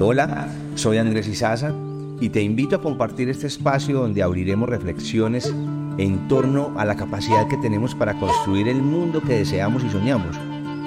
Hola, 0.00 0.48
soy 0.74 0.98
Andrés 0.98 1.28
Izaza 1.28 1.72
y 2.20 2.30
te 2.30 2.42
invito 2.42 2.74
a 2.74 2.82
compartir 2.82 3.28
este 3.28 3.46
espacio 3.46 4.00
donde 4.00 4.20
abriremos 4.20 4.68
reflexiones 4.68 5.54
en 5.96 6.26
torno 6.26 6.74
a 6.76 6.84
la 6.84 6.96
capacidad 6.96 7.46
que 7.46 7.56
tenemos 7.56 7.94
para 7.94 8.18
construir 8.18 8.66
el 8.66 8.82
mundo 8.82 9.20
que 9.20 9.34
deseamos 9.34 9.84
y 9.84 9.90
soñamos 9.90 10.36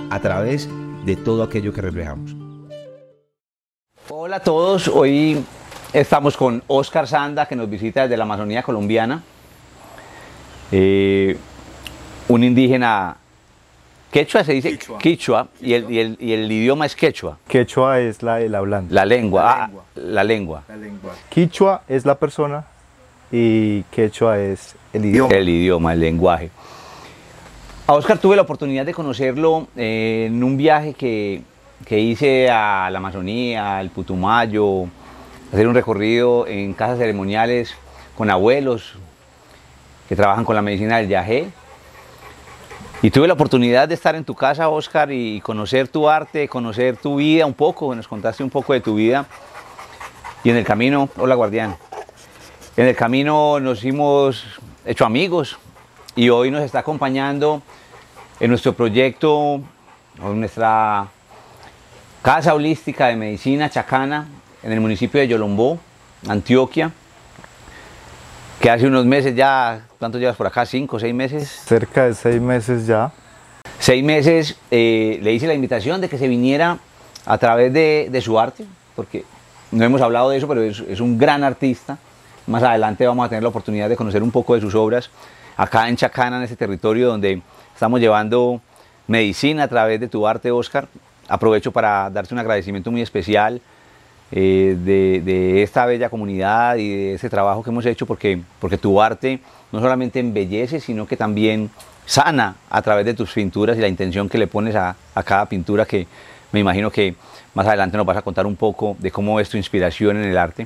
a 0.10 0.20
través 0.20 0.68
de 1.06 1.16
todo 1.16 1.44
aquello 1.44 1.72
que 1.72 1.80
reflejamos. 1.80 2.36
Hola 4.10 4.38
a 4.38 4.42
todos, 4.42 4.90
hoy 4.90 5.42
estamos 5.94 6.36
con 6.36 6.62
Oscar 6.68 7.08
Sanda 7.08 7.46
que 7.46 7.56
nos 7.56 7.70
visita 7.70 8.02
desde 8.02 8.18
la 8.18 8.24
Amazonía 8.24 8.64
colombiana, 8.64 9.24
eh, 10.74 11.38
un 12.28 12.44
indígena 12.44 13.16
Quechua 14.14 14.44
se 14.44 14.54
dice 14.54 14.78
Quechua, 15.00 15.48
y, 15.60 15.74
el, 15.74 15.92
y, 15.92 16.00
el, 16.00 16.18
y, 16.20 16.34
el, 16.34 16.52
idioma 16.52 16.86
es 16.86 16.96
quechua. 16.96 17.40
Quechua 17.48 18.00
es 18.00 18.22
la, 18.22 18.42
el 18.42 18.54
hablante. 18.54 18.94
La 18.94 19.06
lengua, 19.06 19.42
la, 19.42 19.52
ah, 19.52 19.66
lengua. 19.66 19.84
La, 19.96 20.24
lengua. 20.24 20.64
la 20.68 20.76
lengua. 20.78 21.14
Quichua 21.30 21.82
es 21.88 22.06
la 22.06 22.14
persona 22.14 22.64
y 23.32 23.82
quechua 23.90 24.38
es 24.38 24.76
el 24.94 25.06
idioma. 25.06 25.34
El 25.34 25.50
idioma, 25.50 25.94
el 25.94 26.00
lenguaje. 26.00 26.52
A 27.88 27.94
Oscar 27.94 28.20
tuve 28.20 28.36
la 28.36 28.44
oportunidad 28.44 28.86
de 28.86 28.94
conocerlo 28.94 29.68
eh, 29.76 30.26
en 30.28 30.44
un 30.44 30.58
viaje 30.58 30.94
que, 30.94 31.42
que, 31.84 32.00
hice 32.00 32.52
a 32.52 32.90
la 32.92 33.00
Amazonía, 33.00 33.80
al 33.80 33.90
Putumayo, 33.90 34.86
hacer 35.52 35.68
un 35.68 35.74
recorrido 35.74 36.46
en 36.46 36.74
casas 36.74 37.00
ceremoniales 37.00 37.74
con 38.16 38.30
abuelos 38.30 38.94
que 40.08 40.16
trabajan 40.16 40.46
con 40.46 40.56
la 40.56 40.62
medicina 40.62 40.98
del 40.98 41.08
yagé 41.08 41.48
y 43.04 43.12
tuve 43.12 43.28
la 43.28 43.34
oportunidad 43.34 43.90
de 43.90 43.96
estar 43.96 44.16
en 44.16 44.24
tu 44.24 44.34
casa, 44.34 44.70
Oscar, 44.70 45.12
y 45.12 45.42
conocer 45.42 45.90
tu 45.90 46.08
arte, 46.08 46.48
conocer 46.48 46.96
tu 46.96 47.18
vida 47.18 47.46
un 47.46 47.54
poco, 47.54 47.94
nos 47.94 48.08
contaste 48.08 48.46
un 48.46 48.50
poco 48.50 48.72
de 48.72 48.80
tu 48.80 48.96
vida. 48.96 49.26
Y 50.42 50.50
en 50.50 50.56
el 50.56 50.64
camino, 50.64 51.10
hola 51.18 51.36
guardián, 51.36 51.76
en 52.78 52.88
el 52.88 52.96
camino 52.96 53.60
nos 53.60 53.84
hemos 53.84 54.46
hecho 54.86 55.06
amigos 55.06 55.60
y 56.16 56.30
hoy 56.30 56.50
nos 56.50 56.62
está 56.62 56.80
acompañando 56.80 57.62
en 58.40 58.50
nuestro 58.50 58.72
proyecto, 58.72 59.60
en 60.24 60.40
nuestra 60.40 61.08
casa 62.22 62.54
holística 62.54 63.08
de 63.08 63.18
medicina 63.18 63.70
chacana 63.70 64.30
en 64.64 64.72
el 64.72 64.80
municipio 64.80 65.20
de 65.20 65.28
Yolombó, 65.28 65.78
Antioquia 66.30 66.94
que 68.64 68.72
hace 68.72 68.88
unos 68.88 69.06
meses 69.06 69.36
ya, 69.36 69.88
¿cuánto 70.00 70.18
llevas 70.18 70.38
por 70.38 70.48
acá? 70.48 70.66
¿Cinco, 70.66 70.98
seis 70.98 71.14
meses? 71.14 71.50
Cerca 71.50 72.06
de 72.06 72.14
seis 72.14 72.40
meses 72.40 72.88
ya. 72.88 73.12
Seis 73.78 74.02
meses 74.02 74.56
eh, 74.72 75.20
le 75.22 75.34
hice 75.34 75.48
la 75.48 75.54
invitación 75.54 76.00
de 76.00 76.08
que 76.08 76.18
se 76.18 76.30
viniera 76.30 76.78
a 77.26 77.38
través 77.38 77.74
de, 77.74 78.08
de, 78.10 78.22
su 78.22 78.40
arte, 78.40 78.64
porque 78.96 79.26
no 79.70 79.84
hemos 79.84 80.00
hablado 80.00 80.30
de 80.30 80.38
eso, 80.38 80.48
pero 80.48 80.62
es, 80.62 80.80
es, 80.80 81.02
un 81.02 81.18
gran 81.18 81.44
artista. 81.44 81.98
Más 82.48 82.64
adelante 82.64 83.06
vamos 83.06 83.26
a 83.26 83.28
tener 83.28 83.44
la 83.44 83.50
oportunidad 83.50 83.90
de 83.90 83.98
conocer 83.98 84.24
un 84.24 84.32
poco 84.32 84.56
de 84.56 84.62
sus 84.62 84.74
obras 84.76 85.10
acá 85.58 85.90
en 85.90 85.98
Chacana, 85.98 86.38
en 86.38 86.44
ese 86.44 86.56
territorio 86.56 87.10
donde 87.10 87.42
estamos 87.74 88.00
llevando 88.00 88.62
medicina 89.08 89.64
a 89.64 89.68
través 89.68 90.00
de 90.00 90.08
tu 90.08 90.26
arte, 90.26 90.52
Oscar. 90.52 90.88
Aprovecho 91.28 91.74
para 91.74 92.10
darte 92.10 92.34
un 92.34 92.40
agradecimiento 92.40 92.92
muy 92.92 93.02
especial 93.02 93.60
eh, 94.36 94.76
de, 94.84 95.62
esta 95.62 95.86
bella 95.86 96.10
comunidad 96.10 96.78
y 96.78 96.90
de 96.90 97.14
ese 97.14 97.30
trabajo 97.30 97.62
que 97.62 97.70
hemos 97.70 97.86
hecho, 97.86 98.08
porque, 98.08 98.42
porque 98.60 98.80
tu 98.80 99.00
arte 99.00 99.40
no 99.72 99.80
solamente 99.80 100.20
embellece, 100.20 100.80
sino 100.80 101.06
que 101.06 101.16
también 101.16 101.70
sana 102.08 102.56
a 102.68 102.82
través 102.82 103.06
de 103.06 103.14
tus 103.14 103.32
pinturas 103.32 103.78
y 103.78 103.82
la 103.82 103.88
intención 103.88 104.28
que 104.28 104.40
le 104.40 104.48
pones 104.48 104.76
a, 104.76 104.96
a 105.14 105.22
cada 105.22 105.46
pintura, 105.46 105.86
que 105.86 106.08
me 106.52 106.60
imagino 106.60 106.90
que 106.90 107.16
más 107.54 107.68
adelante 107.68 107.96
nos 107.96 108.08
vas 108.08 108.18
a 108.18 108.24
contar 108.24 108.48
un 108.48 108.56
poco 108.56 108.96
de 108.98 109.12
cómo 109.12 109.40
es 109.40 109.50
tu 109.50 109.58
inspiración 109.58 110.18
en 110.18 110.24
el 110.24 110.38
arte. 110.40 110.66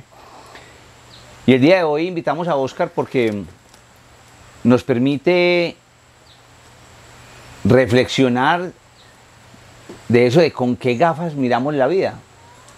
Y 1.46 1.52
el 1.52 1.60
día 1.60 1.76
de 1.76 1.82
hoy 1.82 2.06
invitamos 2.06 2.48
a 2.48 2.56
Oscar 2.56 2.88
porque 2.94 3.42
nos 4.64 4.82
permite 4.82 5.76
reflexionar 7.64 8.72
de 10.08 10.26
eso 10.26 10.40
de 10.40 10.52
con 10.52 10.74
qué 10.74 10.94
gafas 10.96 11.34
miramos 11.34 11.74
la 11.74 11.86
vida 11.86 12.18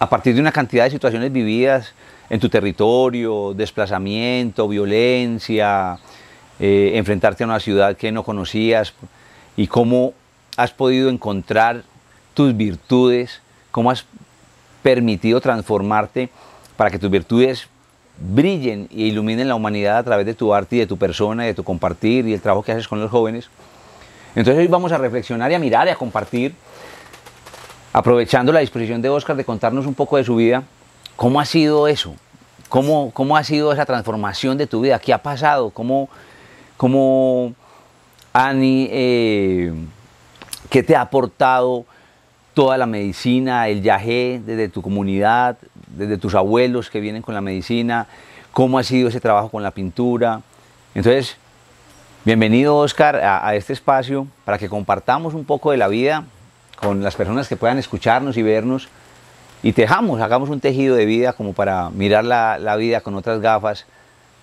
a 0.01 0.09
partir 0.09 0.33
de 0.33 0.41
una 0.41 0.51
cantidad 0.51 0.85
de 0.85 0.89
situaciones 0.89 1.31
vividas 1.31 1.93
en 2.31 2.39
tu 2.39 2.49
territorio, 2.49 3.53
desplazamiento, 3.53 4.67
violencia, 4.67 5.99
eh, 6.59 6.93
enfrentarte 6.95 7.43
a 7.43 7.45
una 7.45 7.59
ciudad 7.59 7.95
que 7.95 8.11
no 8.11 8.23
conocías 8.23 8.95
y 9.55 9.67
cómo 9.67 10.13
has 10.57 10.71
podido 10.71 11.07
encontrar 11.11 11.83
tus 12.33 12.57
virtudes, 12.57 13.41
cómo 13.69 13.91
has 13.91 14.03
permitido 14.81 15.39
transformarte 15.39 16.31
para 16.77 16.89
que 16.89 16.97
tus 16.97 17.11
virtudes 17.11 17.67
brillen 18.17 18.87
e 18.91 19.01
iluminen 19.01 19.47
la 19.47 19.53
humanidad 19.53 19.99
a 19.99 20.03
través 20.03 20.25
de 20.25 20.33
tu 20.33 20.51
arte 20.51 20.77
y 20.77 20.79
de 20.79 20.87
tu 20.87 20.97
persona 20.97 21.43
y 21.43 21.49
de 21.49 21.53
tu 21.53 21.63
compartir 21.63 22.27
y 22.27 22.33
el 22.33 22.41
trabajo 22.41 22.63
que 22.63 22.71
haces 22.71 22.87
con 22.87 22.99
los 22.99 23.11
jóvenes. 23.11 23.51
Entonces 24.33 24.61
hoy 24.61 24.67
vamos 24.67 24.91
a 24.93 24.97
reflexionar 24.97 25.51
y 25.51 25.53
a 25.53 25.59
mirar 25.59 25.87
y 25.87 25.91
a 25.91 25.95
compartir 25.95 26.55
aprovechando 27.93 28.51
la 28.51 28.61
disposición 28.61 29.01
de 29.01 29.09
Oscar 29.09 29.35
de 29.35 29.45
contarnos 29.45 29.85
un 29.85 29.93
poco 29.93 30.17
de 30.17 30.23
su 30.23 30.35
vida, 30.35 30.63
¿cómo 31.15 31.39
ha 31.39 31.45
sido 31.45 31.87
eso? 31.87 32.15
¿Cómo, 32.69 33.11
cómo 33.13 33.35
ha 33.35 33.43
sido 33.43 33.73
esa 33.73 33.85
transformación 33.85 34.57
de 34.57 34.67
tu 34.67 34.81
vida? 34.81 34.99
¿Qué 34.99 35.13
ha 35.13 35.21
pasado? 35.21 35.71
¿Cómo, 35.71 36.09
cómo 36.77 37.53
Ani, 38.31 38.87
eh, 38.89 39.73
qué 40.69 40.83
te 40.83 40.95
ha 40.95 41.01
aportado 41.01 41.85
toda 42.53 42.77
la 42.77 42.85
medicina, 42.85 43.67
el 43.67 43.81
yagé 43.81 44.41
desde 44.45 44.69
tu 44.69 44.81
comunidad, 44.81 45.57
desde 45.87 46.17
tus 46.17 46.33
abuelos 46.33 46.89
que 46.89 47.01
vienen 47.01 47.21
con 47.21 47.35
la 47.35 47.41
medicina? 47.41 48.07
¿Cómo 48.53 48.79
ha 48.79 48.83
sido 48.83 49.09
ese 49.09 49.19
trabajo 49.19 49.49
con 49.49 49.63
la 49.63 49.71
pintura? 49.71 50.41
Entonces, 50.95 51.35
bienvenido 52.23 52.77
Oscar 52.77 53.17
a, 53.17 53.45
a 53.45 53.55
este 53.55 53.73
espacio 53.73 54.27
para 54.45 54.57
que 54.57 54.69
compartamos 54.69 55.33
un 55.33 55.43
poco 55.43 55.71
de 55.71 55.77
la 55.77 55.89
vida 55.89 56.23
con 56.81 57.03
las 57.03 57.15
personas 57.15 57.47
que 57.47 57.55
puedan 57.55 57.77
escucharnos 57.77 58.37
y 58.37 58.43
vernos 58.43 58.89
y 59.63 59.73
tejamos, 59.73 60.19
hagamos 60.21 60.49
un 60.49 60.59
tejido 60.59 60.95
de 60.95 61.05
vida 61.05 61.33
como 61.33 61.53
para 61.53 61.89
mirar 61.91 62.25
la, 62.25 62.57
la, 62.57 62.75
vida 62.75 63.01
con 63.01 63.15
otras 63.15 63.39
gafas 63.39 63.85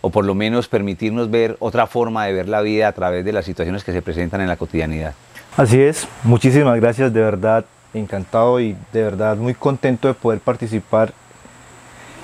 o 0.01 0.11
por 0.11 0.25
lo 0.25 0.35
menos 0.35 0.69
permitirnos 0.69 1.31
ver 1.31 1.57
otra 1.59 1.89
forma 1.89 2.25
de 2.27 2.33
ver 2.33 2.49
la 2.49 2.61
vida 2.61 2.87
a 2.87 2.93
través 2.93 3.25
de 3.25 3.33
las 3.33 3.45
situaciones 3.45 3.83
que 3.83 3.93
se 3.93 4.01
presentan 4.01 4.41
en 4.41 4.47
la 4.47 4.57
cotidianidad. 4.57 5.15
Así 5.57 5.81
es, 5.81 6.07
muchísimas 6.23 6.77
gracias, 6.81 7.13
de 7.13 7.21
verdad, 7.21 7.65
encantado 7.93 8.61
y 8.61 8.77
de 8.93 9.03
verdad 9.03 9.37
muy 9.37 9.55
contento 9.55 10.07
de 10.07 10.15
poder 10.15 10.39
participar 10.39 11.13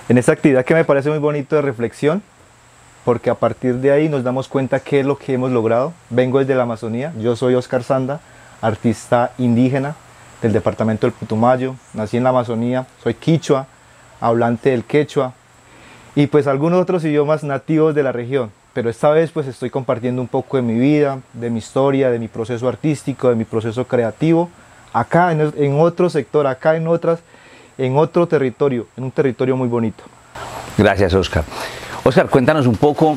en 0.08 0.18
esta 0.18 0.32
actividad 0.32 0.64
que 0.64 0.74
me 0.74 0.84
parece 0.84 1.10
muy 1.10 1.18
bonito 1.18 1.56
de 1.56 1.62
reflexión, 1.62 2.22
porque 3.04 3.30
a 3.30 3.34
partir 3.34 3.76
de 3.76 3.90
ahí 3.90 4.08
nos 4.08 4.22
damos 4.22 4.46
cuenta 4.46 4.78
qué 4.78 5.00
es 5.00 5.06
lo 5.06 5.18
que 5.18 5.34
hemos 5.34 5.50
logrado. 5.50 5.92
Vengo 6.10 6.38
desde 6.38 6.54
la 6.54 6.62
Amazonía, 6.62 7.12
yo 7.18 7.34
soy 7.34 7.54
Oscar 7.54 7.82
Sanda, 7.82 8.20
artista 8.60 9.32
indígena, 9.38 9.96
del 10.44 10.52
departamento 10.52 11.06
del 11.06 11.14
Putumayo, 11.14 11.74
nací 11.94 12.18
en 12.18 12.22
la 12.22 12.28
Amazonía, 12.28 12.84
soy 13.02 13.14
quichua, 13.14 13.66
hablante 14.20 14.68
del 14.68 14.84
quechua 14.84 15.32
y 16.14 16.26
pues 16.26 16.46
algunos 16.46 16.82
otros 16.82 17.02
idiomas 17.02 17.42
nativos 17.44 17.94
de 17.94 18.02
la 18.02 18.12
región. 18.12 18.50
Pero 18.74 18.90
esta 18.90 19.08
vez 19.08 19.30
pues 19.30 19.46
estoy 19.46 19.70
compartiendo 19.70 20.20
un 20.20 20.28
poco 20.28 20.58
de 20.58 20.62
mi 20.62 20.78
vida, 20.78 21.20
de 21.32 21.48
mi 21.48 21.60
historia, 21.60 22.10
de 22.10 22.18
mi 22.18 22.28
proceso 22.28 22.68
artístico, 22.68 23.30
de 23.30 23.36
mi 23.36 23.46
proceso 23.46 23.86
creativo, 23.86 24.50
acá 24.92 25.32
en, 25.32 25.80
otro 25.80 26.10
sector, 26.10 26.46
acá 26.46 26.76
en 26.76 26.88
otras, 26.88 27.20
en 27.78 27.96
otro 27.96 28.26
territorio, 28.26 28.86
en 28.98 29.04
un 29.04 29.12
territorio 29.12 29.56
muy 29.56 29.68
bonito. 29.68 30.04
Gracias, 30.76 31.14
Oscar. 31.14 31.44
Oscar, 32.02 32.28
cuéntanos 32.28 32.66
un 32.66 32.76
poco 32.76 33.16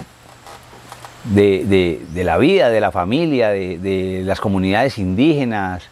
de, 1.26 2.00
de, 2.10 2.24
la 2.24 2.38
vida, 2.38 2.70
de 2.70 2.80
la 2.80 2.92
familia, 2.92 3.50
de 3.50 4.22
las 4.24 4.40
comunidades 4.40 4.98
indígenas, 4.98 5.90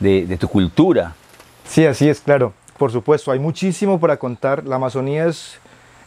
de, 0.00 0.36
tu 0.38 0.48
cultura. 0.48 1.14
Sí, 1.66 1.86
así 1.86 2.08
es, 2.08 2.20
claro. 2.20 2.52
Por 2.78 2.90
supuesto, 2.90 3.30
hay 3.30 3.38
muchísimo 3.38 4.00
para 4.00 4.16
contar. 4.16 4.66
La 4.66 4.76
Amazonía 4.76 5.26
es, 5.26 5.58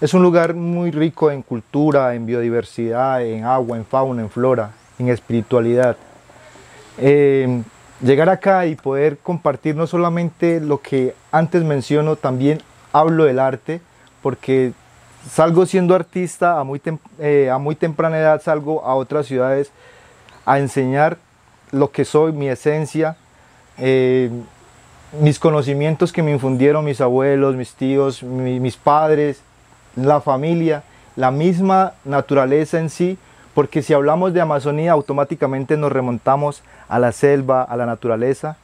es 0.02 0.14
un 0.14 0.24
lugar 0.24 0.56
muy 0.56 0.92
rico 0.92 1.32
en 1.32 1.44
cultura, 1.44 2.16
en 2.16 2.26
biodiversidad, 2.26 3.24
en 3.24 3.46
agua, 3.46 3.78
en 3.78 3.86
fauna, 3.86 4.24
en 4.24 4.30
flora, 4.30 4.72
en 4.98 5.10
espiritualidad. 5.10 5.96
Eh, 6.98 7.62
llegar 8.02 8.30
acá 8.30 8.66
y 8.66 8.76
poder 8.76 9.18
compartir 9.20 9.76
no 9.76 9.88
solamente 9.88 10.60
lo 10.60 10.82
que 10.82 11.16
antes 11.32 11.64
menciono, 11.64 12.16
también 12.16 12.62
hablo 12.92 13.26
del 13.26 13.40
arte, 13.40 13.82
porque 14.22 14.74
salgo 15.30 15.66
siendo 15.66 15.96
artista 15.96 16.60
a 16.60 16.64
muy, 16.64 16.82
eh, 17.20 17.50
a 17.52 17.58
muy 17.60 17.76
temprana 17.76 18.18
edad, 18.18 18.42
salgo 18.42 18.84
a 18.86 18.96
otras 18.96 19.28
ciudades 19.28 19.72
a 20.46 20.60
enseñar 20.60 21.18
lo 21.72 21.92
que 21.92 22.06
soy, 22.06 22.34
mi 22.34 22.50
esencia, 22.50 23.16
eh, 23.78 24.30
mis 25.20 25.40
conocimientos 25.40 26.12
que 26.12 26.24
me 26.24 26.32
infundieron 26.32 26.86
mis 26.86 27.02
abuelos, 27.02 27.56
mis 27.56 27.74
tíos, 27.74 28.24
mi, 28.24 28.60
mis 28.60 28.78
padres, 28.78 29.42
la 29.96 30.22
familia, 30.22 30.84
la 31.16 31.32
misma 31.32 31.94
naturaleza 32.04 32.80
en 32.80 32.90
sí, 32.90 33.18
porque 33.54 33.84
si 33.84 33.94
hablamos 33.94 34.34
de 34.34 34.42
Amazonía 34.42 34.92
automáticamente 34.92 35.78
nos 35.78 35.92
remontamos 35.92 36.64
a 36.90 36.98
la 37.00 37.12
selva, 37.12 37.64
a 37.64 37.78
la 37.78 37.86
naturaleza, 37.86 38.58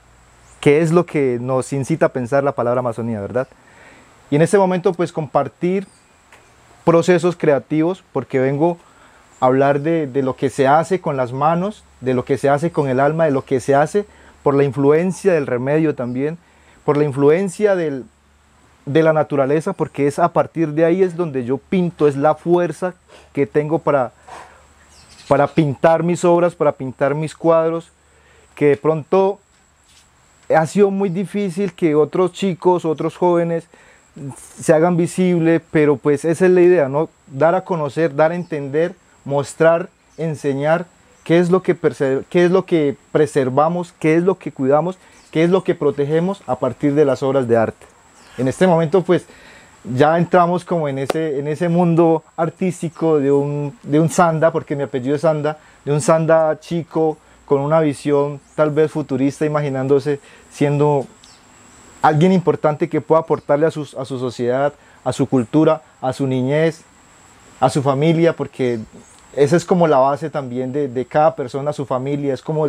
que 0.59 0.81
es 0.81 0.91
lo 0.91 1.05
que 1.05 1.37
nos 1.39 1.71
incita 1.73 2.07
a 2.07 2.09
pensar 2.09 2.43
la 2.43 2.53
palabra 2.53 2.79
Amazonía, 2.79 3.21
¿verdad? 3.21 3.47
y 4.31 4.35
en 4.35 4.41
este 4.41 4.57
momento 4.57 4.93
pues 4.93 5.11
compartir 5.11 5.87
procesos 6.85 7.35
creativos 7.35 8.03
porque 8.13 8.39
vengo 8.39 8.77
a 9.39 9.47
hablar 9.47 9.81
de, 9.81 10.07
de 10.07 10.21
lo 10.21 10.35
que 10.35 10.49
se 10.49 10.67
hace 10.67 11.01
con 11.01 11.17
las 11.17 11.33
manos, 11.33 11.83
de 12.01 12.13
lo 12.13 12.25
que 12.25 12.37
se 12.37 12.49
hace 12.49 12.71
con 12.71 12.89
el 12.89 12.99
alma, 12.99 13.25
de 13.25 13.31
lo 13.31 13.43
que 13.43 13.59
se 13.59 13.75
hace 13.75 14.05
por 14.43 14.55
la 14.55 14.63
influencia 14.63 15.33
del 15.33 15.47
remedio 15.47 15.95
también, 15.95 16.37
por 16.85 16.97
la 16.97 17.03
influencia 17.03 17.75
del, 17.75 18.05
de 18.85 19.03
la 19.03 19.13
naturaleza, 19.13 19.73
porque 19.73 20.07
es 20.07 20.19
a 20.19 20.33
partir 20.33 20.69
de 20.69 20.85
ahí 20.85 21.03
es 21.03 21.15
donde 21.15 21.45
yo 21.45 21.57
pinto, 21.57 22.07
es 22.07 22.15
la 22.15 22.35
fuerza 22.35 22.93
que 23.33 23.45
tengo 23.45 23.79
para, 23.79 24.11
para 25.27 25.47
pintar 25.47 26.03
mis 26.03 26.25
obras, 26.25 26.55
para 26.55 26.71
pintar 26.71 27.15
mis 27.15 27.35
cuadros, 27.35 27.91
que 28.55 28.67
de 28.67 28.77
pronto 28.77 29.39
ha 30.53 30.65
sido 30.65 30.89
muy 30.89 31.09
difícil 31.09 31.73
que 31.73 31.95
otros 31.95 32.33
chicos, 32.33 32.85
otros 32.85 33.15
jóvenes 33.15 33.65
se 34.59 34.73
hagan 34.73 34.97
visibles, 34.97 35.61
pero 35.71 35.97
pues 35.97 36.25
esa 36.25 36.45
es 36.45 36.51
la 36.51 36.61
idea, 36.61 36.89
¿no? 36.89 37.09
Dar 37.27 37.55
a 37.55 37.63
conocer, 37.63 38.15
dar 38.15 38.31
a 38.31 38.35
entender, 38.35 38.95
mostrar, 39.23 39.89
enseñar 40.17 40.85
qué 41.29 41.37
es 41.37 41.51
lo 41.51 41.61
que, 41.61 41.77
qué 42.27 42.45
es 42.45 42.49
lo 42.49 42.65
que 42.65 42.97
preservamos, 43.11 43.93
qué 43.99 44.15
es 44.15 44.23
lo 44.23 44.39
que 44.39 44.51
cuidamos, 44.51 44.97
qué 45.29 45.43
es 45.43 45.51
lo 45.51 45.63
que 45.63 45.75
protegemos 45.75 46.41
a 46.47 46.57
partir 46.57 46.95
de 46.95 47.05
las 47.05 47.21
obras 47.21 47.47
de 47.47 47.55
arte. 47.55 47.85
En 48.39 48.47
este 48.47 48.65
momento 48.65 49.03
pues 49.03 49.27
ya 49.83 50.17
entramos 50.17 50.65
como 50.65 50.87
en 50.87 50.97
ese, 50.97 51.37
en 51.37 51.47
ese 51.47 51.69
mundo 51.69 52.23
artístico 52.35 53.19
de 53.19 53.31
un, 53.31 53.77
de 53.83 53.99
un 53.99 54.09
sanda, 54.09 54.51
porque 54.51 54.75
mi 54.75 54.81
apellido 54.81 55.13
es 55.13 55.21
sanda, 55.21 55.59
de 55.85 55.91
un 55.91 56.01
sanda 56.01 56.59
chico 56.59 57.19
con 57.45 57.61
una 57.61 57.79
visión 57.79 58.41
tal 58.55 58.71
vez 58.71 58.89
futurista, 58.89 59.45
imaginándose 59.45 60.19
siendo 60.49 61.05
alguien 62.01 62.31
importante 62.31 62.89
que 62.89 63.01
pueda 63.01 63.21
aportarle 63.21 63.67
a, 63.67 63.71
sus, 63.71 63.93
a 63.93 64.03
su 64.03 64.17
sociedad, 64.17 64.73
a 65.03 65.13
su 65.13 65.27
cultura, 65.27 65.83
a 66.01 66.11
su 66.11 66.25
niñez, 66.25 66.81
a 67.59 67.69
su 67.69 67.83
familia, 67.83 68.35
porque 68.35 68.79
esa 69.39 69.55
es 69.55 69.63
como 69.63 69.87
la 69.87 69.97
base 69.97 70.29
también 70.29 70.73
de, 70.73 70.89
de 70.89 71.05
cada 71.05 71.33
persona, 71.33 71.71
su 71.71 71.85
familia, 71.85 72.33
es 72.33 72.41
como 72.41 72.67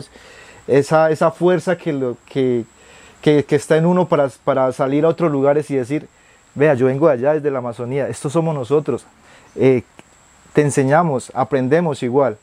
esa, 0.68 1.10
esa 1.10 1.30
fuerza 1.32 1.76
que, 1.76 1.92
lo, 1.92 2.16
que, 2.26 2.64
que, 3.20 3.44
está 3.48 3.76
en 3.76 3.86
uno 3.86 4.06
para, 4.06 4.28
para 4.44 4.70
salir 4.72 5.04
a 5.04 5.08
otros 5.08 5.32
lugares 5.32 5.68
y 5.70 5.76
decir, 5.76 6.08
vea, 6.54 6.74
yo 6.74 6.86
vengo 6.86 7.08
de 7.08 7.14
allá 7.14 7.34
desde 7.34 7.50
la 7.50 7.58
Amazonía, 7.58 8.08
estos 8.08 8.32
somos 8.32 8.54
nosotros, 8.54 9.04
eh, 9.56 9.82
te 10.52 10.62
enseñamos, 10.62 11.32
aprendemos 11.34 12.04
igual. 12.04 12.38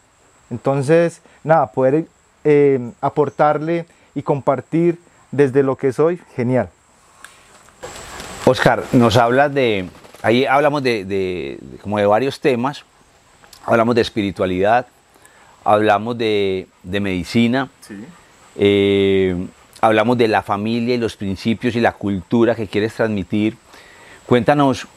Entonces, 0.49 1.21
nada, 1.43 1.71
poder 1.71 2.05
eh, 2.43 2.91
aportarle 2.99 3.85
y 4.13 4.23
compartir 4.23 4.99
desde 5.31 5.63
lo 5.63 5.77
que 5.77 5.93
soy, 5.93 6.19
genial. 6.35 6.69
Oscar, 8.45 8.83
nos 8.91 9.15
hablas 9.15 9.53
de, 9.53 9.89
ahí 10.21 10.45
hablamos 10.45 10.83
de, 10.83 11.05
de, 11.05 11.59
como 11.81 11.97
de 11.97 12.05
varios 12.05 12.41
temas, 12.41 12.83
hablamos 13.67 13.95
de 13.95 14.01
espiritualidad, 14.01 14.87
hablamos 15.63 16.17
de, 16.17 16.67
de 16.83 16.99
medicina, 16.99 17.69
sí. 17.81 17.95
eh, 18.55 19.35
hablamos 19.81 20.17
de 20.17 20.29
la 20.29 20.41
familia 20.41 20.95
y 20.95 20.97
los 20.97 21.17
principios 21.17 21.75
y 21.75 21.81
la 21.81 21.91
cultura 21.91 22.55
que 22.55 22.67
quieres 22.67 22.93
transmitir. 22.93 23.57
Cuéntanos, 24.25 24.87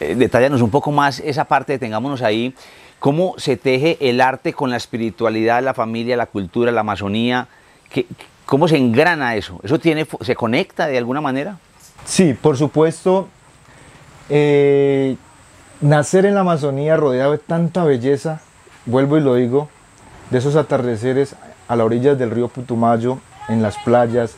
eh, 0.00 0.14
detállanos 0.14 0.62
un 0.62 0.70
poco 0.70 0.92
más 0.92 1.18
esa 1.20 1.44
parte, 1.46 1.78
tengámonos 1.78 2.22
ahí, 2.22 2.54
cómo 3.00 3.34
se 3.38 3.56
teje 3.56 3.98
el 4.00 4.20
arte 4.20 4.52
con 4.52 4.70
la 4.70 4.76
espiritualidad, 4.76 5.62
la 5.62 5.74
familia, 5.74 6.16
la 6.16 6.26
cultura, 6.26 6.70
la 6.72 6.80
Amazonía, 6.80 7.48
¿Qué, 7.90 8.06
¿cómo 8.46 8.68
se 8.68 8.76
engrana 8.76 9.34
eso? 9.34 9.60
¿Eso 9.64 9.78
tiene, 9.78 10.06
se 10.20 10.34
conecta 10.36 10.86
de 10.86 10.98
alguna 10.98 11.20
manera? 11.20 11.58
Sí, 12.04 12.34
por 12.34 12.56
supuesto. 12.56 13.28
Eh, 14.28 15.16
nacer 15.80 16.26
en 16.26 16.34
la 16.34 16.40
Amazonía 16.40 16.96
rodeado 16.96 17.32
de 17.32 17.38
tanta 17.38 17.84
belleza, 17.84 18.40
vuelvo 18.86 19.18
y 19.18 19.20
lo 19.20 19.34
digo, 19.34 19.68
de 20.30 20.38
esos 20.38 20.56
atardeceres 20.56 21.36
a 21.68 21.76
la 21.76 21.84
orilla 21.84 22.14
del 22.14 22.30
río 22.30 22.48
Putumayo, 22.48 23.18
en 23.48 23.62
las 23.62 23.76
playas, 23.78 24.36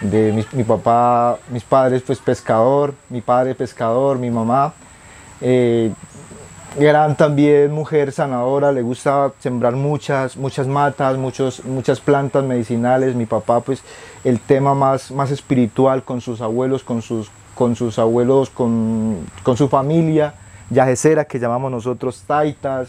de 0.00 0.44
mi, 0.52 0.64
papá, 0.64 1.38
mis 1.50 1.62
padres 1.62 2.02
pues 2.02 2.18
pescador, 2.18 2.94
mi 3.08 3.20
padre 3.20 3.54
pescador, 3.54 4.18
mi 4.18 4.30
mamá, 4.30 4.74
eh, 5.40 5.92
gran 6.76 7.16
también 7.16 7.70
mujer 7.70 8.10
sanadora, 8.10 8.72
le 8.72 8.82
gusta 8.82 9.32
sembrar 9.38 9.74
muchas, 9.74 10.36
muchas 10.36 10.66
matas, 10.66 11.16
muchos, 11.18 11.64
muchas 11.64 12.00
plantas 12.00 12.42
medicinales, 12.44 13.14
mi 13.14 13.26
papá 13.26 13.60
pues 13.60 13.82
el 14.24 14.40
tema 14.40 14.74
más, 14.74 15.12
más 15.12 15.30
espiritual 15.30 16.02
con 16.02 16.20
sus 16.20 16.40
abuelos, 16.40 16.82
con 16.82 17.02
sus, 17.02 17.30
con 17.54 17.76
sus 17.76 17.98
abuelos, 17.98 18.50
con, 18.50 19.24
con 19.44 19.56
su 19.56 19.68
familia, 19.68 20.34
yajecera 20.72 21.24
que 21.24 21.38
llamamos 21.38 21.70
nosotros 21.70 22.22
taitas, 22.26 22.88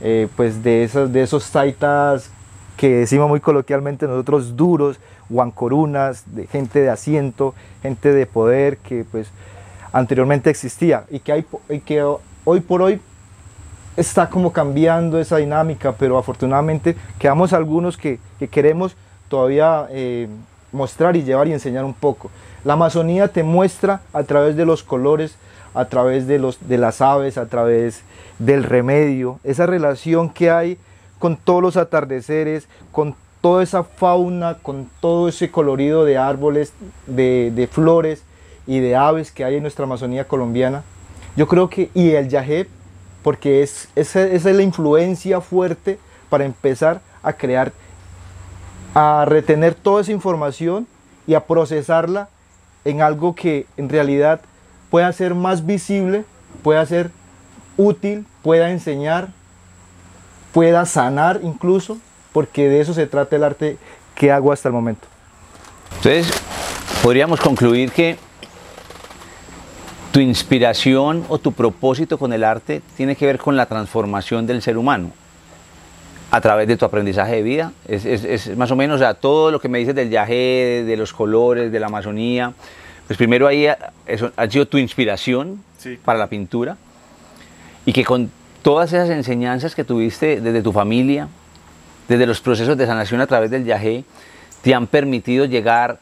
eh, 0.00 0.28
pues 0.36 0.62
de, 0.62 0.84
esas, 0.84 1.12
de 1.12 1.22
esos 1.22 1.50
taitas 1.50 2.30
que 2.76 2.96
decimos 2.96 3.28
muy 3.28 3.40
coloquialmente 3.40 4.06
nosotros 4.06 4.56
duros, 4.56 4.98
guancorunas, 5.28 6.24
de 6.26 6.46
gente 6.46 6.80
de 6.80 6.90
asiento, 6.90 7.54
gente 7.82 8.12
de 8.12 8.26
poder 8.26 8.78
que 8.78 9.04
pues 9.10 9.28
anteriormente 9.92 10.50
existía 10.50 11.04
y 11.10 11.20
que, 11.20 11.32
hay, 11.32 11.44
y 11.68 11.80
que 11.80 12.02
hoy 12.44 12.60
por 12.60 12.82
hoy 12.82 13.00
está 13.96 14.28
como 14.28 14.52
cambiando 14.52 15.18
esa 15.18 15.36
dinámica, 15.36 15.92
pero 15.92 16.18
afortunadamente 16.18 16.96
quedamos 17.18 17.52
algunos 17.52 17.96
que, 17.96 18.18
que 18.38 18.48
queremos 18.48 18.96
todavía 19.28 19.86
eh, 19.90 20.28
mostrar 20.72 21.16
y 21.16 21.22
llevar 21.22 21.48
y 21.48 21.52
enseñar 21.52 21.84
un 21.84 21.94
poco. 21.94 22.30
La 22.64 22.74
Amazonía 22.74 23.28
te 23.28 23.42
muestra 23.42 24.00
a 24.12 24.22
través 24.24 24.56
de 24.56 24.64
los 24.64 24.82
colores, 24.82 25.36
a 25.74 25.86
través 25.86 26.26
de, 26.26 26.38
los, 26.38 26.68
de 26.68 26.78
las 26.78 27.00
aves, 27.00 27.38
a 27.38 27.46
través 27.46 28.02
del 28.38 28.64
remedio, 28.64 29.38
esa 29.44 29.66
relación 29.66 30.30
que 30.30 30.50
hay 30.50 30.78
con 31.18 31.36
todos 31.36 31.62
los 31.62 31.76
atardeceres, 31.76 32.68
con 32.90 33.14
toda 33.40 33.62
esa 33.62 33.84
fauna, 33.84 34.58
con 34.62 34.88
todo 35.00 35.28
ese 35.28 35.50
colorido 35.50 36.04
de 36.04 36.18
árboles, 36.18 36.72
de, 37.06 37.52
de 37.54 37.66
flores 37.66 38.22
y 38.66 38.80
de 38.80 38.96
aves 38.96 39.32
que 39.32 39.44
hay 39.44 39.56
en 39.56 39.62
nuestra 39.62 39.84
Amazonía 39.84 40.26
colombiana. 40.26 40.82
Yo 41.36 41.48
creo 41.48 41.70
que, 41.70 41.90
y 41.94 42.10
el 42.10 42.28
yajé, 42.28 42.68
porque 43.22 43.62
es, 43.62 43.88
esa, 43.94 44.22
esa 44.22 44.50
es 44.50 44.56
la 44.56 44.62
influencia 44.62 45.40
fuerte 45.40 45.98
para 46.28 46.44
empezar 46.44 47.00
a 47.22 47.32
crear, 47.32 47.72
a 48.94 49.24
retener 49.26 49.74
toda 49.74 50.02
esa 50.02 50.12
información 50.12 50.86
y 51.26 51.34
a 51.34 51.44
procesarla 51.44 52.28
en 52.84 53.00
algo 53.00 53.34
que 53.34 53.66
en 53.76 53.88
realidad 53.88 54.40
pueda 54.92 55.10
ser 55.14 55.34
más 55.34 55.64
visible, 55.64 56.26
pueda 56.62 56.84
ser 56.84 57.10
útil, 57.78 58.26
pueda 58.42 58.70
enseñar, 58.70 59.28
pueda 60.52 60.84
sanar 60.84 61.40
incluso, 61.42 61.96
porque 62.30 62.68
de 62.68 62.82
eso 62.82 62.92
se 62.92 63.06
trata 63.06 63.36
el 63.36 63.42
arte 63.42 63.78
que 64.14 64.30
hago 64.30 64.52
hasta 64.52 64.68
el 64.68 64.74
momento. 64.74 65.08
Entonces, 65.96 66.30
podríamos 67.02 67.40
concluir 67.40 67.90
que 67.90 68.18
tu 70.12 70.20
inspiración 70.20 71.24
o 71.30 71.38
tu 71.38 71.52
propósito 71.52 72.18
con 72.18 72.34
el 72.34 72.44
arte 72.44 72.82
tiene 72.94 73.16
que 73.16 73.24
ver 73.24 73.38
con 73.38 73.56
la 73.56 73.64
transformación 73.64 74.46
del 74.46 74.60
ser 74.60 74.76
humano 74.76 75.10
a 76.30 76.38
través 76.42 76.68
de 76.68 76.76
tu 76.76 76.84
aprendizaje 76.84 77.36
de 77.36 77.42
vida. 77.42 77.72
Es, 77.88 78.54
más 78.58 78.70
o 78.70 78.76
menos, 78.76 78.96
o 78.96 78.98
sea, 78.98 79.14
todo 79.14 79.50
lo 79.50 79.58
que 79.58 79.70
me 79.70 79.78
dices 79.78 79.94
del 79.94 80.10
viaje, 80.10 80.84
de 80.84 80.96
los 80.98 81.14
colores, 81.14 81.72
de 81.72 81.80
la 81.80 81.86
Amazonía, 81.86 82.52
pues 83.12 83.18
primero 83.18 83.46
ahí 83.46 83.68
eso 84.06 84.32
ha 84.36 84.48
sido 84.48 84.66
tu 84.66 84.78
inspiración 84.78 85.62
sí. 85.76 85.98
para 86.02 86.18
la 86.18 86.28
pintura 86.28 86.78
y 87.84 87.92
que 87.92 88.06
con 88.06 88.30
todas 88.62 88.90
esas 88.90 89.10
enseñanzas 89.10 89.74
que 89.74 89.84
tuviste 89.84 90.40
desde 90.40 90.62
tu 90.62 90.72
familia, 90.72 91.28
desde 92.08 92.24
los 92.24 92.40
procesos 92.40 92.74
de 92.78 92.86
sanación 92.86 93.20
a 93.20 93.26
través 93.26 93.50
del 93.50 93.66
yagé, 93.66 94.04
te 94.62 94.74
han 94.74 94.86
permitido 94.86 95.44
llegar 95.44 95.98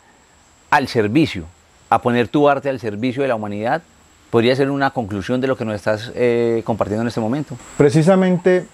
al 0.71 0.87
servicio, 0.87 1.47
a 1.88 2.00
poner 2.00 2.29
tu 2.29 2.49
arte 2.49 2.69
al 2.69 2.79
servicio 2.79 3.23
de 3.23 3.29
la 3.29 3.35
humanidad. 3.35 3.83
¿Podría 4.31 4.55
ser 4.55 4.71
una 4.71 4.93
conclusión 4.93 5.40
de 5.40 5.49
lo 5.49 5.57
que 5.57 5.64
nos 5.64 5.75
estás 5.75 6.12
eh, 6.14 6.62
compartiendo 6.64 7.02
en 7.02 7.09
este 7.09 7.21
momento? 7.21 7.57
Precisamente 7.76 8.69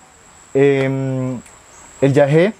eh, 0.52 1.38
el 2.02 2.12
yagé, 2.12 2.52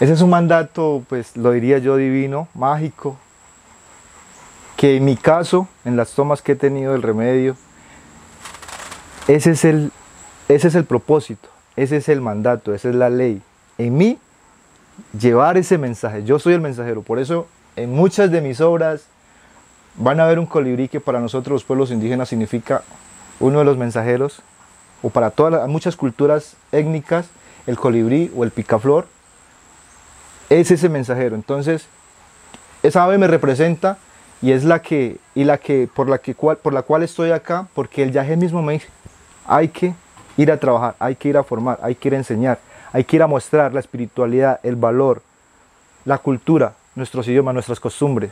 ese 0.00 0.12
es 0.12 0.20
un 0.20 0.28
mandato, 0.28 1.02
pues 1.08 1.34
lo 1.34 1.50
diría 1.52 1.78
yo, 1.78 1.96
divino, 1.96 2.46
mágico, 2.52 3.16
que 4.78 4.96
en 4.96 5.04
mi 5.04 5.16
caso, 5.16 5.66
en 5.84 5.96
las 5.96 6.12
tomas 6.12 6.40
que 6.40 6.52
he 6.52 6.56
tenido 6.56 6.92
del 6.92 7.02
remedio, 7.02 7.56
ese 9.26 9.50
es 9.50 9.64
el, 9.64 9.90
ese 10.48 10.68
es 10.68 10.76
el 10.76 10.84
propósito, 10.84 11.48
ese 11.74 11.96
es 11.96 12.08
el 12.08 12.20
mandato, 12.20 12.72
esa 12.72 12.88
es 12.88 12.94
la 12.94 13.10
ley. 13.10 13.42
En 13.76 13.98
mí, 13.98 14.20
llevar 15.18 15.56
ese 15.56 15.78
mensaje. 15.78 16.22
Yo 16.22 16.38
soy 16.38 16.54
el 16.54 16.60
mensajero, 16.60 17.02
por 17.02 17.18
eso 17.18 17.48
en 17.74 17.92
muchas 17.92 18.30
de 18.30 18.40
mis 18.40 18.60
obras 18.60 19.06
van 19.96 20.20
a 20.20 20.26
ver 20.26 20.38
un 20.38 20.46
colibrí 20.46 20.86
que 20.86 21.00
para 21.00 21.18
nosotros 21.18 21.54
los 21.54 21.64
pueblos 21.64 21.90
indígenas 21.90 22.28
significa 22.28 22.84
uno 23.40 23.58
de 23.58 23.64
los 23.64 23.78
mensajeros, 23.78 24.42
o 25.02 25.10
para 25.10 25.32
todas 25.32 25.54
las, 25.54 25.68
muchas 25.68 25.96
culturas 25.96 26.54
étnicas, 26.70 27.26
el 27.66 27.76
colibrí 27.76 28.30
o 28.36 28.44
el 28.44 28.52
picaflor 28.52 29.08
es 30.50 30.70
ese 30.70 30.88
mensajero. 30.88 31.34
Entonces, 31.34 31.88
esa 32.84 33.02
ave 33.02 33.18
me 33.18 33.26
representa 33.26 33.98
y 34.40 34.52
es 34.52 34.64
la 34.64 34.80
que, 34.80 35.16
y 35.34 35.44
la 35.44 35.58
que, 35.58 35.88
por, 35.92 36.08
la 36.08 36.18
que, 36.18 36.34
por 36.34 36.72
la 36.72 36.82
cual 36.82 37.02
estoy 37.02 37.30
acá, 37.30 37.66
porque 37.74 38.02
el 38.02 38.10
viaje 38.10 38.36
mismo 38.36 38.62
me 38.62 38.74
dice, 38.74 38.88
hay 39.46 39.68
que 39.68 39.94
ir 40.36 40.52
a 40.52 40.58
trabajar, 40.58 40.94
hay 40.98 41.16
que 41.16 41.28
ir 41.28 41.36
a 41.36 41.42
formar, 41.42 41.78
hay 41.82 41.94
que 41.94 42.08
ir 42.08 42.14
a 42.14 42.18
enseñar, 42.18 42.58
hay 42.92 43.04
que 43.04 43.16
ir 43.16 43.22
a 43.22 43.26
mostrar 43.26 43.74
la 43.74 43.80
espiritualidad, 43.80 44.60
el 44.62 44.76
valor, 44.76 45.22
la 46.04 46.18
cultura, 46.18 46.74
nuestros 46.94 47.26
idiomas, 47.26 47.54
nuestras 47.54 47.80
costumbres, 47.80 48.30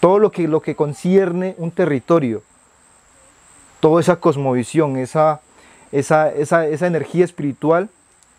todo 0.00 0.18
lo 0.18 0.32
que, 0.32 0.48
lo 0.48 0.60
que 0.60 0.74
concierne 0.74 1.54
un 1.58 1.70
territorio, 1.70 2.42
toda 3.78 4.00
esa 4.00 4.16
cosmovisión, 4.16 4.96
esa, 4.96 5.40
esa, 5.92 6.32
esa, 6.32 6.66
esa 6.66 6.86
energía 6.88 7.24
espiritual, 7.24 7.88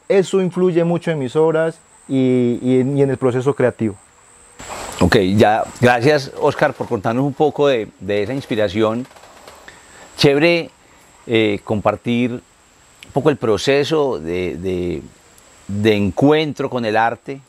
eso 0.10 0.42
influye 0.42 0.84
mucho 0.84 1.12
en 1.12 1.20
mis 1.20 1.38
obras 1.38 1.80
y, 2.10 2.60
y 2.62 3.02
en 3.02 3.10
el 3.10 3.18
proceso 3.18 3.56
creativo. 3.56 3.96
Ok, 5.00 5.18
ya, 5.36 5.64
gracias 5.82 6.32
Oscar 6.40 6.74
por 6.74 6.88
contarnos 6.88 7.26
un 7.26 7.34
poco 7.34 7.68
de, 7.68 7.90
esa 8.08 8.34
inspiración. 8.34 9.06
Chévere 10.18 10.70
eh, 11.26 11.60
compartir 11.64 12.32
un 12.32 13.12
poco 13.12 13.30
el 13.30 13.38
proceso 13.38 14.20
de, 14.20 15.02
encuentro 15.84 16.70
con 16.70 16.86
el 16.86 16.96
arte. 16.96 17.42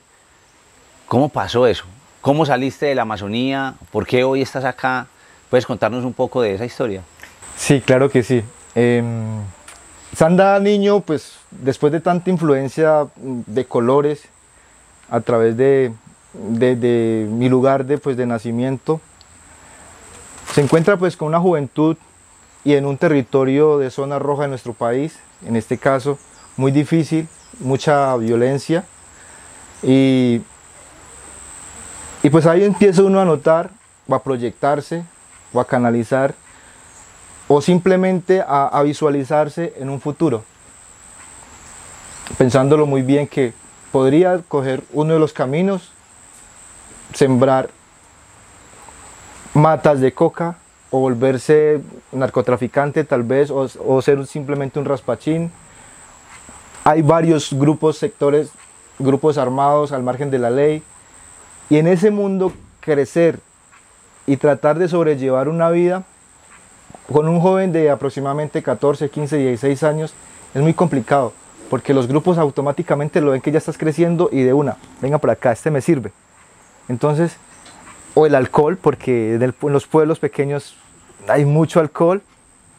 ¿Cómo 1.06 1.28
pasó 1.28 1.66
eso? 1.66 1.84
¿Cómo 2.20 2.46
saliste 2.46 2.86
de 2.86 2.94
la 2.94 3.02
Amazonía? 3.02 3.74
¿Por 3.92 4.06
qué 4.06 4.24
hoy 4.24 4.42
estás 4.42 4.64
acá? 4.64 5.06
¿Puedes 5.50 5.66
contarnos 5.66 6.04
un 6.04 6.14
poco 6.14 6.40
de 6.40 6.54
esa 6.54 6.64
historia? 6.64 7.02
Sí, 7.56 7.80
claro 7.82 8.10
que 8.10 8.22
sí. 8.22 8.42
Eh, 8.74 9.02
Sanda 10.16 10.58
niño, 10.60 11.00
pues 11.00 11.34
después 11.50 11.92
de 11.92 12.00
tanta 12.00 12.30
influencia 12.30 13.06
de 13.16 13.64
colores 13.66 14.22
a 15.10 15.20
través 15.20 15.56
de, 15.56 15.92
de, 16.34 17.26
mi 17.30 17.48
lugar 17.48 17.84
de, 17.84 17.98
pues, 17.98 18.16
de 18.16 18.26
nacimiento, 18.26 19.00
se 20.52 20.60
encuentra 20.60 20.96
pues 20.96 21.16
con 21.16 21.28
una 21.28 21.40
juventud 21.40 21.96
y 22.64 22.74
en 22.74 22.86
un 22.86 22.96
territorio 22.96 23.78
de 23.78 23.90
zona 23.90 24.18
roja 24.18 24.42
de 24.42 24.48
nuestro 24.48 24.72
país, 24.72 25.18
en 25.46 25.56
este 25.56 25.78
caso 25.78 26.18
muy 26.56 26.70
difícil, 26.72 27.28
mucha 27.60 28.16
violencia. 28.16 28.84
Y, 29.82 30.40
y 32.22 32.30
pues 32.30 32.46
ahí 32.46 32.64
empieza 32.64 33.02
uno 33.02 33.20
a 33.20 33.24
notar 33.24 33.70
o 34.08 34.14
a 34.14 34.22
proyectarse 34.22 35.04
o 35.52 35.60
a 35.60 35.66
canalizar 35.66 36.34
o 37.48 37.60
simplemente 37.60 38.40
a, 38.40 38.66
a, 38.66 38.82
visualizarse 38.82 39.74
en 39.78 39.90
un 39.90 40.00
futuro, 40.00 40.44
pensándolo 42.38 42.86
muy 42.86 43.02
bien 43.02 43.26
que 43.26 43.52
podría 43.92 44.40
coger 44.48 44.82
uno 44.92 45.12
de 45.12 45.20
los 45.20 45.34
caminos, 45.34 45.92
sembrar 47.14 47.70
matas 49.54 50.00
de 50.00 50.12
coca 50.12 50.56
o 50.90 51.00
volverse 51.00 51.80
narcotraficante 52.12 53.04
tal 53.04 53.22
vez 53.22 53.50
o, 53.50 53.66
o 53.86 54.02
ser 54.02 54.26
simplemente 54.26 54.78
un 54.78 54.84
raspachín. 54.84 55.50
Hay 56.84 57.02
varios 57.02 57.52
grupos, 57.52 57.96
sectores, 57.96 58.50
grupos 58.98 59.38
armados 59.38 59.92
al 59.92 60.02
margen 60.02 60.30
de 60.30 60.38
la 60.38 60.50
ley 60.50 60.82
y 61.70 61.78
en 61.78 61.86
ese 61.86 62.10
mundo 62.10 62.52
crecer 62.80 63.38
y 64.26 64.36
tratar 64.36 64.78
de 64.78 64.88
sobrellevar 64.88 65.48
una 65.48 65.70
vida 65.70 66.04
con 67.10 67.28
un 67.28 67.40
joven 67.40 67.72
de 67.72 67.90
aproximadamente 67.90 68.62
14, 68.62 69.08
15, 69.08 69.36
16 69.36 69.82
años 69.82 70.14
es 70.54 70.62
muy 70.62 70.74
complicado 70.74 71.32
porque 71.70 71.94
los 71.94 72.06
grupos 72.06 72.38
automáticamente 72.38 73.20
lo 73.20 73.32
ven 73.32 73.40
que 73.40 73.50
ya 73.50 73.58
estás 73.58 73.78
creciendo 73.78 74.28
y 74.30 74.42
de 74.42 74.52
una, 74.52 74.76
venga 75.00 75.18
por 75.18 75.30
acá, 75.30 75.52
este 75.52 75.70
me 75.70 75.80
sirve. 75.80 76.12
Entonces, 76.88 77.36
o 78.14 78.26
el 78.26 78.34
alcohol, 78.34 78.76
porque 78.80 79.34
en, 79.34 79.42
el, 79.42 79.54
en 79.60 79.72
los 79.72 79.86
pueblos 79.86 80.18
pequeños 80.18 80.76
hay 81.28 81.44
mucho 81.44 81.80
alcohol 81.80 82.22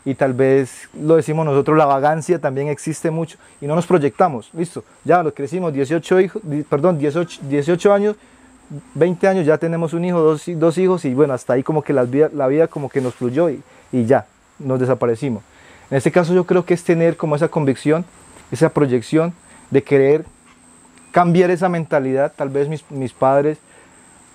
y 0.06 0.14
tal 0.14 0.34
vez 0.34 0.88
lo 1.00 1.16
decimos 1.16 1.46
nosotros, 1.46 1.78
la 1.78 1.86
vagancia 1.86 2.40
también 2.40 2.68
existe 2.68 3.10
mucho 3.10 3.38
y 3.60 3.66
no 3.66 3.76
nos 3.76 3.88
proyectamos, 3.88 4.50
listo, 4.54 4.84
ya 5.04 5.24
lo 5.24 5.34
crecimos, 5.34 5.74
18, 5.74 6.20
hijos, 6.22 6.42
perdón, 6.70 7.00
18, 7.00 7.42
18 7.50 7.94
años, 7.94 8.16
20 8.94 9.28
años, 9.28 9.46
ya 9.46 9.58
tenemos 9.58 9.94
un 9.94 10.06
hijo, 10.06 10.20
dos, 10.20 10.44
dos 10.46 10.78
hijos 10.78 11.06
y 11.06 11.14
bueno, 11.14 11.34
hasta 11.34 11.54
ahí 11.54 11.64
como 11.64 11.82
que 11.82 11.94
la 11.94 12.04
vida, 12.04 12.30
la 12.34 12.48
vida 12.48 12.68
como 12.68 12.90
que 12.90 13.02
nos 13.02 13.16
fluyó 13.16 13.50
y, 13.50 13.64
y 13.92 14.06
ya, 14.06 14.28
nos 14.60 14.80
desaparecimos. 14.80 15.44
En 15.90 15.98
este 15.98 16.12
caso 16.12 16.34
yo 16.34 16.46
creo 16.46 16.66
que 16.66 16.74
es 16.74 16.84
tener 16.84 17.18
como 17.18 17.36
esa 17.36 17.48
convicción, 17.48 18.06
esa 18.52 18.70
proyección 18.70 19.34
de 19.70 19.84
querer 19.84 20.26
cambiar 21.12 21.52
esa 21.52 21.70
mentalidad. 21.70 22.34
Tal 22.36 22.50
vez 22.50 22.68
mis, 22.68 22.90
mis 22.90 23.14
padres 23.14 23.60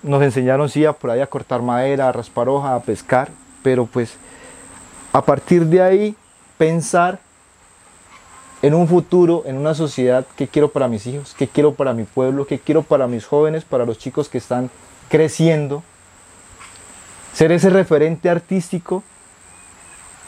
nos 0.03 0.21
enseñaron 0.23 0.69
sí 0.69 0.85
a 0.85 0.93
por 0.93 1.11
ahí 1.11 1.21
a 1.21 1.27
cortar 1.27 1.61
madera, 1.61 2.09
a 2.09 2.11
raspar 2.11 2.49
hoja, 2.49 2.75
a 2.75 2.81
pescar, 2.81 3.29
pero 3.63 3.85
pues 3.85 4.15
a 5.13 5.23
partir 5.23 5.65
de 5.65 5.81
ahí 5.81 6.15
pensar 6.57 7.19
en 8.61 8.73
un 8.73 8.87
futuro, 8.87 9.43
en 9.45 9.57
una 9.57 9.73
sociedad 9.73 10.25
que 10.35 10.47
quiero 10.47 10.69
para 10.69 10.87
mis 10.87 11.07
hijos, 11.07 11.33
que 11.33 11.47
quiero 11.47 11.73
para 11.73 11.93
mi 11.93 12.03
pueblo, 12.03 12.45
que 12.45 12.59
quiero 12.59 12.83
para 12.83 13.07
mis 13.07 13.25
jóvenes, 13.25 13.65
para 13.65 13.85
los 13.85 13.97
chicos 13.97 14.29
que 14.29 14.37
están 14.37 14.69
creciendo. 15.09 15.83
Ser 17.33 17.51
ese 17.51 17.69
referente 17.69 18.29
artístico 18.29 19.03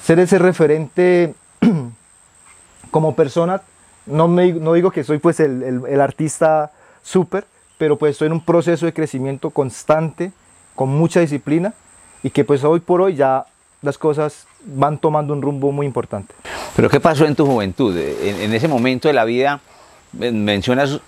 ser 0.04 0.20
ese 0.20 0.38
referente 0.38 1.34
como 2.92 3.16
persona. 3.16 3.62
No, 4.06 4.28
me, 4.28 4.52
no 4.52 4.74
digo 4.74 4.92
que 4.92 5.04
soy 5.04 5.18
pues 5.18 5.40
el, 5.40 5.64
el, 5.64 5.82
el 5.88 6.02
artista 6.02 6.72
súper, 7.02 7.46
pero 7.84 7.98
pues 7.98 8.12
estoy 8.12 8.28
en 8.28 8.32
un 8.32 8.40
proceso 8.40 8.86
de 8.86 8.94
crecimiento 8.94 9.50
constante, 9.50 10.32
con 10.74 10.88
mucha 10.88 11.20
disciplina 11.20 11.74
y 12.24 12.30
que 12.30 12.46
pues 12.46 12.64
hoy 12.64 12.80
por 12.80 13.02
hoy 13.02 13.16
ya 13.16 13.44
las 13.82 13.98
cosas 13.98 14.48
van 14.64 14.98
tomando 14.98 15.34
un 15.34 15.42
rumbo 15.42 15.70
muy 15.74 15.86
importante. 15.86 16.34
Pero 16.78 16.90
¿qué 16.90 17.02
pasó 17.02 17.26
en 17.26 17.36
tu 17.36 17.46
juventud? 17.46 17.94
En, 17.98 18.40
en 18.40 18.54
ese 18.54 18.70
momento 18.70 19.10
de 19.10 19.14
la 19.14 19.26
vida 19.26 19.60
mencionas 20.14 21.02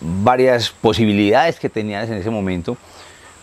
varias 0.00 0.70
posibilidades 0.70 1.58
que 1.58 1.68
tenías 1.68 2.08
en 2.08 2.14
ese 2.14 2.30
momento. 2.30 2.76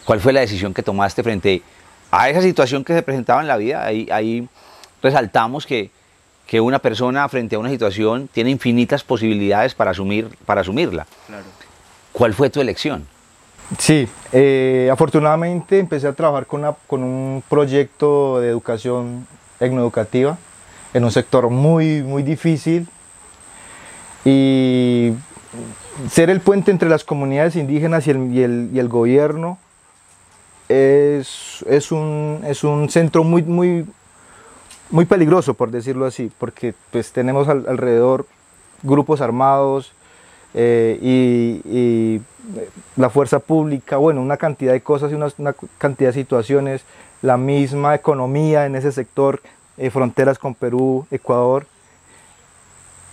¿Cuál 0.05 0.21
fue 0.21 0.31
la 0.31 0.39
decisión 0.39 0.73
que 0.73 0.81
tomaste 0.81 1.23
frente 1.23 1.61
a 2.09 2.29
esa 2.29 2.41
situación 2.41 2.85
que 2.85 2.93
se 2.93 3.01
presentaba 3.01 3.41
en 3.41 3.49
la 3.49 3.57
vida? 3.57 3.83
Ahí, 3.83 4.07
ahí 4.13 4.47
resaltamos 5.03 5.65
que, 5.65 5.91
que, 6.47 6.61
una 6.61 6.79
persona 6.79 7.27
frente 7.27 7.57
a 7.57 7.59
una 7.59 7.69
situación 7.69 8.29
tiene 8.31 8.49
infinitas 8.49 9.03
posibilidades 9.03 9.75
para, 9.75 9.91
asumir, 9.91 10.29
para 10.45 10.61
asumirla. 10.61 11.05
Claro. 11.27 11.43
¿Cuál 12.13 12.33
fue 12.33 12.49
tu 12.49 12.59
elección? 12.59 13.07
Sí, 13.77 14.07
eh, 14.33 14.89
afortunadamente 14.91 15.79
empecé 15.79 16.07
a 16.07 16.13
trabajar 16.13 16.45
con, 16.45 17.03
un 17.03 17.43
proyecto 17.47 18.39
de 18.41 18.49
educación 18.49 19.25
etnoeducativa 19.59 20.37
en 20.93 21.05
un 21.05 21.11
sector 21.11 21.49
muy, 21.49 22.03
muy 22.03 22.21
difícil 22.21 22.87
y 24.25 25.13
ser 26.09 26.29
el 26.29 26.41
puente 26.41 26.71
entre 26.71 26.89
las 26.89 27.05
comunidades 27.05 27.55
indígenas 27.55 28.07
y 28.07 28.11
el, 28.11 28.33
y 28.33 28.43
el, 28.43 28.69
y 28.73 28.79
el 28.79 28.89
gobierno 28.89 29.57
es, 30.67 31.63
es, 31.67 31.91
un, 31.93 32.41
es 32.45 32.65
un 32.65 32.89
centro 32.89 33.23
muy, 33.23 33.43
muy, 33.43 33.85
muy 34.89 35.05
peligroso, 35.05 35.53
por 35.53 35.71
decirlo 35.71 36.05
así, 36.05 36.29
porque 36.37 36.73
pues 36.91 37.13
tenemos 37.13 37.47
al, 37.47 37.65
alrededor 37.69 38.25
grupos 38.83 39.21
armados 39.21 39.93
eh, 40.53 40.99
y, 41.01 42.21
la 42.97 43.09
fuerza 43.09 43.39
pública, 43.39 43.97
bueno, 43.97 44.21
una 44.21 44.37
cantidad 44.37 44.73
de 44.73 44.81
cosas 44.81 45.11
y 45.11 45.15
una, 45.15 45.55
cantidad 45.77 46.09
de 46.09 46.13
situaciones, 46.13 46.83
la 47.21 47.37
misma 47.37 47.95
economía 47.95 48.65
en 48.65 48.75
ese 48.75 48.91
sector, 48.91 49.41
eh, 49.77 49.89
fronteras 49.89 50.37
con 50.37 50.55
Perú, 50.55 51.05
Ecuador. 51.11 51.65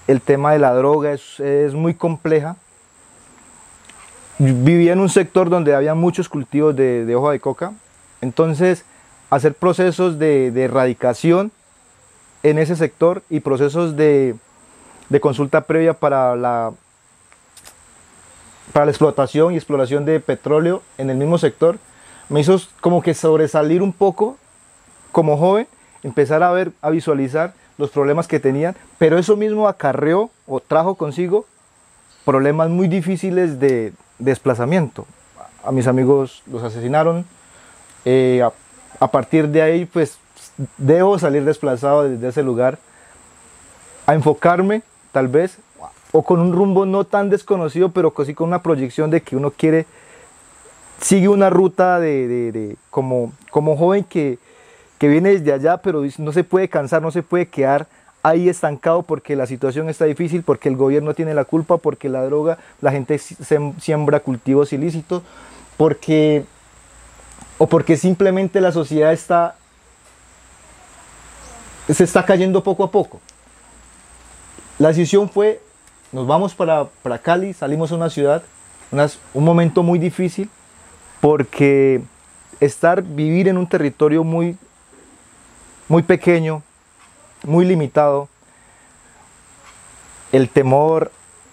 El 0.07 0.21
tema 0.21 0.53
de 0.53 0.59
la 0.59 0.73
droga 0.75 1.13
es, 1.13 1.39
es 1.41 1.75
muy 1.75 1.95
compleja. 1.95 2.57
Vivía 4.39 4.93
en 4.93 5.01
un 5.01 5.09
sector 5.09 5.51
donde 5.51 5.75
había 5.75 5.95
muchos 5.95 6.29
cultivos 6.29 6.75
de, 6.75 7.05
de 7.05 7.15
hoja 7.15 7.33
de 7.33 7.41
coca, 7.41 7.73
entonces 8.21 8.85
hacer 9.31 9.55
procesos 9.55 10.19
de, 10.19 10.51
de 10.51 10.65
erradicación 10.65 11.53
en 12.43 12.59
ese 12.59 12.77
sector 12.77 13.23
y 13.29 13.41
procesos 13.41 13.97
de, 13.97 14.37
de 15.09 15.21
consulta 15.21 15.63
previa 15.63 15.95
para 15.95 16.37
la, 16.37 16.73
para 18.73 18.87
la 18.87 18.91
explotación 18.91 19.55
y 19.55 19.57
exploración 19.57 20.05
de 20.05 20.21
petróleo 20.21 20.83
en 20.99 21.11
el 21.11 21.17
mismo 21.17 21.39
sector, 21.39 21.79
me 22.29 22.41
hizo 22.41 22.61
como 22.81 23.03
que 23.03 23.15
sobresalir 23.15 23.83
un 23.83 23.93
poco 23.93 24.37
como 25.13 25.37
joven, 25.37 25.67
empezar 26.03 26.43
a 26.43 26.51
ver, 26.51 26.73
a 26.83 26.91
visualizar 26.91 27.55
los 27.79 27.91
problemas 27.91 28.29
que 28.29 28.41
tenían, 28.41 28.77
pero 28.99 29.19
eso 29.19 29.37
mismo 29.37 29.69
acarreó 29.69 30.31
o 30.47 30.61
trajo 30.61 30.97
consigo 30.97 31.47
problemas 32.25 32.69
muy 32.69 32.89
difíciles 32.89 33.59
de, 33.59 33.69
de 33.69 33.93
desplazamiento. 34.19 35.07
A 35.65 35.73
mis 35.73 35.87
amigos 35.87 36.43
los 36.47 36.63
asesinaron, 36.63 37.25
eh, 38.05 38.43
a, 38.45 38.53
a 39.05 39.11
partir 39.11 39.49
de 39.49 39.63
ahí 39.63 39.87
pues 39.87 40.19
debo 40.77 41.19
salir 41.19 41.45
desplazado 41.45 42.09
desde 42.09 42.29
ese 42.29 42.43
lugar 42.43 42.79
a 44.07 44.15
enfocarme 44.15 44.83
tal 45.13 45.29
vez 45.29 45.59
o 46.13 46.23
con 46.23 46.41
un 46.41 46.53
rumbo 46.53 46.87
no 46.87 47.05
tan 47.05 47.29
desconocido 47.31 47.91
pero 47.91 48.13
sí 48.25 48.35
con 48.35 48.49
una 48.49 48.63
proyección 48.63 49.11
de 49.11 49.21
que 49.21 49.37
uno 49.37 49.51
quiere 49.51 49.87
sigue 51.01 51.29
una 51.29 51.51
ruta 51.51 52.01
de, 52.01 52.77
como, 52.91 53.33
como 53.51 53.77
joven 53.77 54.05
que, 54.05 54.39
que 54.99 55.09
viene 55.09 55.31
desde 55.31 55.53
allá, 55.53 55.77
pero 55.79 56.03
no 56.19 56.33
se 56.33 56.45
puede 56.45 56.69
cansar, 56.69 57.03
no 57.03 57.11
se 57.11 57.23
puede 57.23 57.47
quedar 57.47 57.87
ahí 58.23 58.49
estancado 58.49 59.03
porque 59.03 59.37
la 59.37 59.47
situación 59.47 59.89
está 59.89 60.05
difícil, 60.07 60.43
porque 60.43 60.69
el 60.69 60.77
gobierno 60.77 61.15
tiene 61.15 61.35
la 61.35 61.45
culpa, 61.45 61.77
porque 61.77 62.09
la 62.09 62.25
droga, 62.25 62.59
la 62.81 62.91
gente 62.91 63.19
siembra 63.19 64.21
cultivos 64.21 64.73
ilícitos, 64.73 65.23
porque 65.77 66.45
o 67.59 67.69
porque 67.69 67.97
simplemente 67.97 68.61
la 68.61 68.73
sociedad 68.73 69.13
está 69.13 69.55
se 71.89 72.05
está 72.05 72.25
cayendo 72.25 72.63
poco 72.63 72.85
a 72.85 72.91
poco. 72.91 73.21
La 74.79 74.89
decisión 74.89 75.29
fue, 75.31 75.61
nos 76.13 76.27
vamos 76.27 76.55
para, 76.55 76.87
para 77.03 77.19
Cali, 77.19 77.53
salimos 77.53 77.93
a 77.93 77.97
una 77.97 78.11
ciudad, 78.11 78.43
un 79.35 79.45
momento 79.45 79.83
muy 79.83 79.99
difícil, 79.99 80.51
porque 81.21 82.01
estar, 82.61 83.03
vivir 83.03 83.49
en 83.49 83.59
un 83.59 83.69
territorio 83.69 84.25
muy, 84.25 84.57
muy 85.89 86.03
pequeño, 86.03 86.63
muy 87.45 87.65
limitado, 87.65 88.29
el 90.33 90.49
temor 90.49 91.11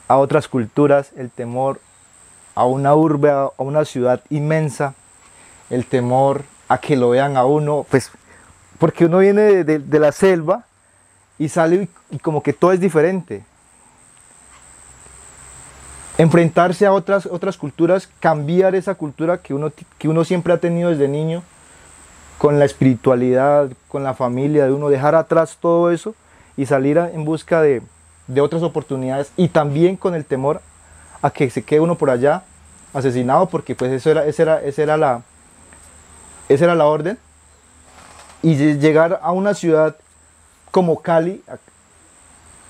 a 0.08 0.18
otras 0.18 0.48
culturas, 0.48 1.12
el 1.16 1.30
temor 1.30 1.80
a 2.54 2.66
una 2.66 2.96
urbe, 2.96 3.32
a 3.32 3.50
una 3.58 3.86
ciudad 3.86 4.22
inmensa, 4.30 4.94
el 5.70 5.86
temor 5.86 6.44
a 6.68 6.80
que 6.80 6.96
lo 6.96 7.10
vean 7.10 7.38
a 7.38 7.46
uno, 7.46 7.86
pues 7.90 8.12
porque 8.78 9.06
uno 9.06 9.20
viene 9.20 9.64
de, 9.64 10.00
la 10.00 10.12
selva 10.12 10.66
y 11.38 11.50
sale 11.50 11.90
y, 12.10 12.18
como 12.20 12.44
que 12.44 12.54
todo 12.54 12.72
es 12.72 12.80
diferente. 12.80 13.44
Enfrentarse 16.18 16.86
a 16.86 16.94
otras, 16.94 17.26
otras 17.26 17.58
culturas, 17.58 18.10
cambiar 18.20 18.76
esa 18.76 18.96
cultura 18.96 19.40
que 19.40 19.54
uno, 19.54 19.72
que 19.98 20.08
uno 20.08 20.24
siempre 20.24 20.54
ha 20.54 20.58
tenido 20.58 20.90
desde 20.90 21.08
niño, 21.08 21.44
con 22.38 22.60
la 22.60 22.66
espiritualidad, 22.66 23.70
con 23.88 24.04
la 24.04 24.14
familia 24.14 24.66
de 24.66 24.72
uno, 24.72 24.90
dejar 24.90 25.16
atrás 25.16 25.58
todo 25.60 25.92
eso 25.92 26.16
y 26.58 26.66
salir 26.66 26.98
en 26.98 27.26
busca 27.26 27.62
de, 27.62 27.82
otras 28.40 28.64
oportunidades 28.64 29.32
y 29.38 29.50
también 29.50 29.98
con 29.98 30.16
el 30.16 30.26
temor 30.26 30.62
a 31.22 31.30
que 31.30 31.50
se 31.50 31.64
quede 31.64 31.80
uno 31.80 31.96
por 31.96 32.10
allá 32.10 32.44
asesinado 32.94 33.48
porque 33.48 33.76
pues 33.76 33.92
eso 33.92 34.10
era, 34.10 34.26
esa 34.26 34.42
era, 34.44 34.62
era, 34.62 34.98
la, 34.98 35.22
esa 36.50 36.66
era 36.66 36.76
la 36.76 36.86
orden. 36.86 37.18
Y 38.42 38.56
llegar 38.56 39.20
a 39.24 39.32
una 39.32 39.54
ciudad 39.54 39.96
como 40.72 41.02
Cali 41.02 41.44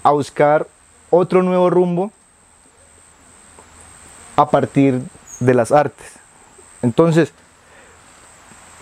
a, 0.04 0.12
buscar 0.12 0.68
otro 1.10 1.44
nuevo 1.44 1.70
rumbo 1.70 2.12
a 4.36 4.50
partir 4.50 5.02
de 5.40 5.54
las 5.54 5.72
artes. 5.72 6.14
Entonces, 6.82 7.34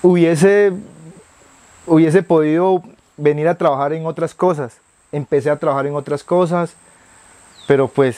hubiese, 0.02 0.74
hubiese 1.86 2.24
podido 2.24 2.84
venir 3.18 3.48
a 3.48 3.56
trabajar 3.56 3.94
en 3.94 4.06
otras 4.06 4.34
cosas. 4.34 4.78
Empecé 5.12 5.50
a 5.50 5.58
trabajar 5.58 5.88
en 5.88 5.96
otras 5.96 6.24
cosas, 6.24 6.74
pero 7.68 7.88
pues 7.88 8.18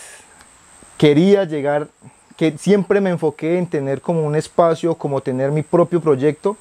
quería 0.97 1.43
llegar, 1.43 1.87
que 2.37 2.57
siempre 2.57 3.01
me 3.01 3.09
enfoqué 3.09 3.57
en 3.57 3.67
tener 3.67 4.01
como 4.01 4.25
un 4.25 4.35
espacio, 4.35 4.95
como 4.95 5.21
tener 5.21 5.51
mi 5.51 5.61
propio 5.61 6.01
proyecto 6.01 6.57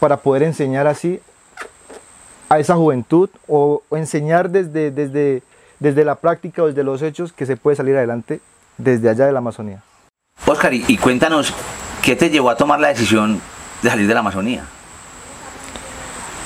para 0.00 0.18
poder 0.18 0.42
enseñar 0.42 0.86
así 0.86 1.20
a 2.48 2.58
esa 2.58 2.76
juventud 2.76 3.30
o, 3.48 3.82
enseñar 3.90 4.50
desde, 4.50 4.90
desde, 4.90 5.42
desde 5.80 6.04
la 6.04 6.14
práctica 6.16 6.62
o 6.62 6.66
desde 6.66 6.84
los 6.84 7.02
hechos 7.02 7.32
que 7.32 7.46
se 7.46 7.56
puede 7.56 7.76
salir 7.76 7.96
adelante 7.96 8.40
desde 8.76 9.08
allá 9.08 9.26
de 9.26 9.32
la 9.32 9.38
Amazonía. 9.38 9.82
Oscar, 10.46 10.74
y, 10.74 10.98
cuéntanos, 10.98 11.54
¿qué 12.02 12.16
te 12.16 12.28
llevó 12.28 12.50
a 12.50 12.56
tomar 12.56 12.78
la 12.78 12.88
decisión 12.88 13.40
de 13.82 13.88
salir 13.88 14.06
de 14.06 14.12
la 14.12 14.20
Amazonía? 14.20 14.66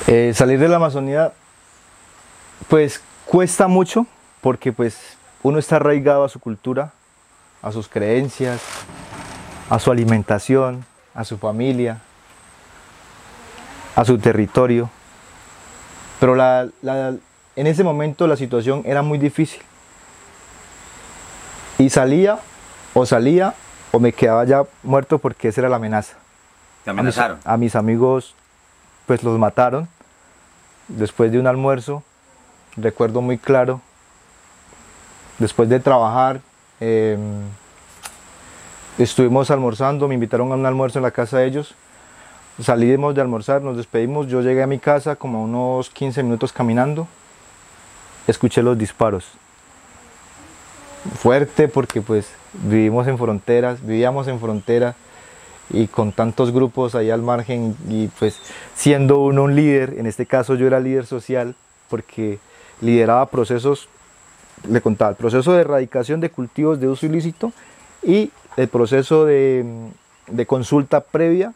Eh, 0.06 0.32
salir 0.36 0.60
de 0.60 0.68
la 0.68 0.76
Amazonía, 0.76 1.32
pues 2.68 3.02
cuesta 3.26 3.66
mucho 3.66 4.06
porque 4.40 4.72
pues 4.72 5.16
uno 5.42 5.58
está 5.58 5.76
arraigado 5.76 6.22
a 6.22 6.28
su 6.28 6.38
cultura, 6.38 6.92
a 7.60 7.72
sus 7.72 7.88
creencias, 7.88 8.60
a 9.68 9.80
su 9.80 9.90
alimentación, 9.90 10.84
a 11.12 11.24
su 11.24 11.36
familia, 11.36 11.98
a 13.96 14.04
su 14.04 14.16
territorio. 14.18 14.90
Pero 16.20 16.36
la, 16.36 16.68
en 17.56 17.66
ese 17.66 17.82
momento 17.82 18.28
la 18.28 18.36
situación 18.36 18.82
era 18.86 19.02
muy 19.02 19.18
difícil. 19.18 19.60
Y 21.78 21.90
salía 21.90 22.38
o 22.94 23.04
salía 23.04 23.54
o 23.92 24.00
me 24.00 24.12
quedaba 24.12 24.44
ya 24.44 24.64
muerto 24.82 25.18
porque 25.18 25.48
esa 25.48 25.60
era 25.62 25.68
la 25.68 25.76
amenaza. 25.76 26.16
¿Te 26.84 26.90
amenazaron? 26.90 27.38
A 27.44 27.56
mis, 27.56 27.74
amigos 27.76 28.34
pues 29.06 29.22
los 29.22 29.38
mataron 29.38 29.88
después 30.88 31.32
de 31.32 31.38
un 31.38 31.46
almuerzo, 31.46 32.02
recuerdo 32.76 33.20
muy 33.20 33.38
claro, 33.38 33.80
después 35.38 35.68
de 35.68 35.80
trabajar, 35.80 36.40
em, 36.80 37.42
estuvimos 38.98 39.50
almorzando, 39.50 40.08
me 40.08 40.14
invitaron 40.14 40.52
a 40.52 40.54
un 40.54 40.66
almuerzo 40.66 40.98
en 40.98 41.02
la 41.02 41.10
casa 41.10 41.38
de 41.38 41.46
ellos 41.46 41.74
Salimos 42.60 43.14
de 43.14 43.20
almorzar, 43.20 43.62
nos 43.62 43.76
despedimos, 43.76 44.26
yo 44.26 44.42
llegué 44.42 44.64
a 44.64 44.66
mi 44.66 44.80
casa 44.80 45.14
como 45.14 45.38
a 45.38 45.42
unos 45.42 45.90
15 45.90 46.24
minutos 46.24 46.52
caminando, 46.52 47.06
escuché 48.26 48.64
los 48.64 48.76
disparos. 48.76 49.30
Fuerte 51.16 51.68
porque 51.68 52.02
pues 52.02 52.28
vivimos 52.52 53.06
en 53.06 53.18
fronteras, 53.18 53.84
vivíamos 53.84 54.26
en 54.28 54.40
frontera 54.40 54.94
y 55.70 55.86
con 55.86 56.12
tantos 56.12 56.50
grupos 56.50 56.94
ahí 56.94 57.10
al 57.10 57.22
margen 57.22 57.76
y 57.88 58.08
pues 58.08 58.40
siendo 58.74 59.18
uno 59.20 59.44
un 59.44 59.54
líder, 59.54 59.94
en 59.98 60.06
este 60.06 60.26
caso 60.26 60.54
yo 60.54 60.66
era 60.66 60.80
líder 60.80 61.06
social 61.06 61.54
porque 61.88 62.38
lideraba 62.80 63.26
procesos, 63.26 63.88
le 64.68 64.80
contaba, 64.80 65.10
el 65.10 65.16
proceso 65.16 65.52
de 65.52 65.60
erradicación 65.60 66.20
de 66.20 66.30
cultivos 66.30 66.80
de 66.80 66.88
uso 66.88 67.06
ilícito 67.06 67.52
y 68.02 68.30
el 68.56 68.68
proceso 68.68 69.24
de, 69.24 69.64
de 70.26 70.46
consulta 70.46 71.00
previa 71.00 71.52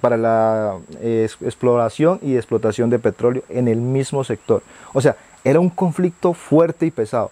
para 0.00 0.16
la 0.16 0.78
eh, 1.00 1.28
exploración 1.40 2.18
y 2.22 2.36
explotación 2.36 2.90
de 2.90 2.98
petróleo 2.98 3.42
en 3.48 3.68
el 3.68 3.78
mismo 3.78 4.24
sector. 4.24 4.62
O 4.92 5.00
sea, 5.00 5.16
era 5.44 5.60
un 5.60 5.70
conflicto 5.70 6.34
fuerte 6.34 6.86
y 6.86 6.90
pesado 6.90 7.30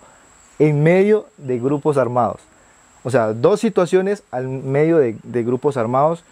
en 0.69 0.83
medio 0.83 1.27
de 1.39 1.59
grupos 1.59 1.97
armados. 1.97 2.41
O 3.03 3.11
sea, 3.11 3.33
dos 3.33 3.59
situaciones 3.59 4.23
al 4.31 4.47
medio 4.47 4.99
de, 4.99 5.17
grupos 5.43 5.77
armados 5.77 6.23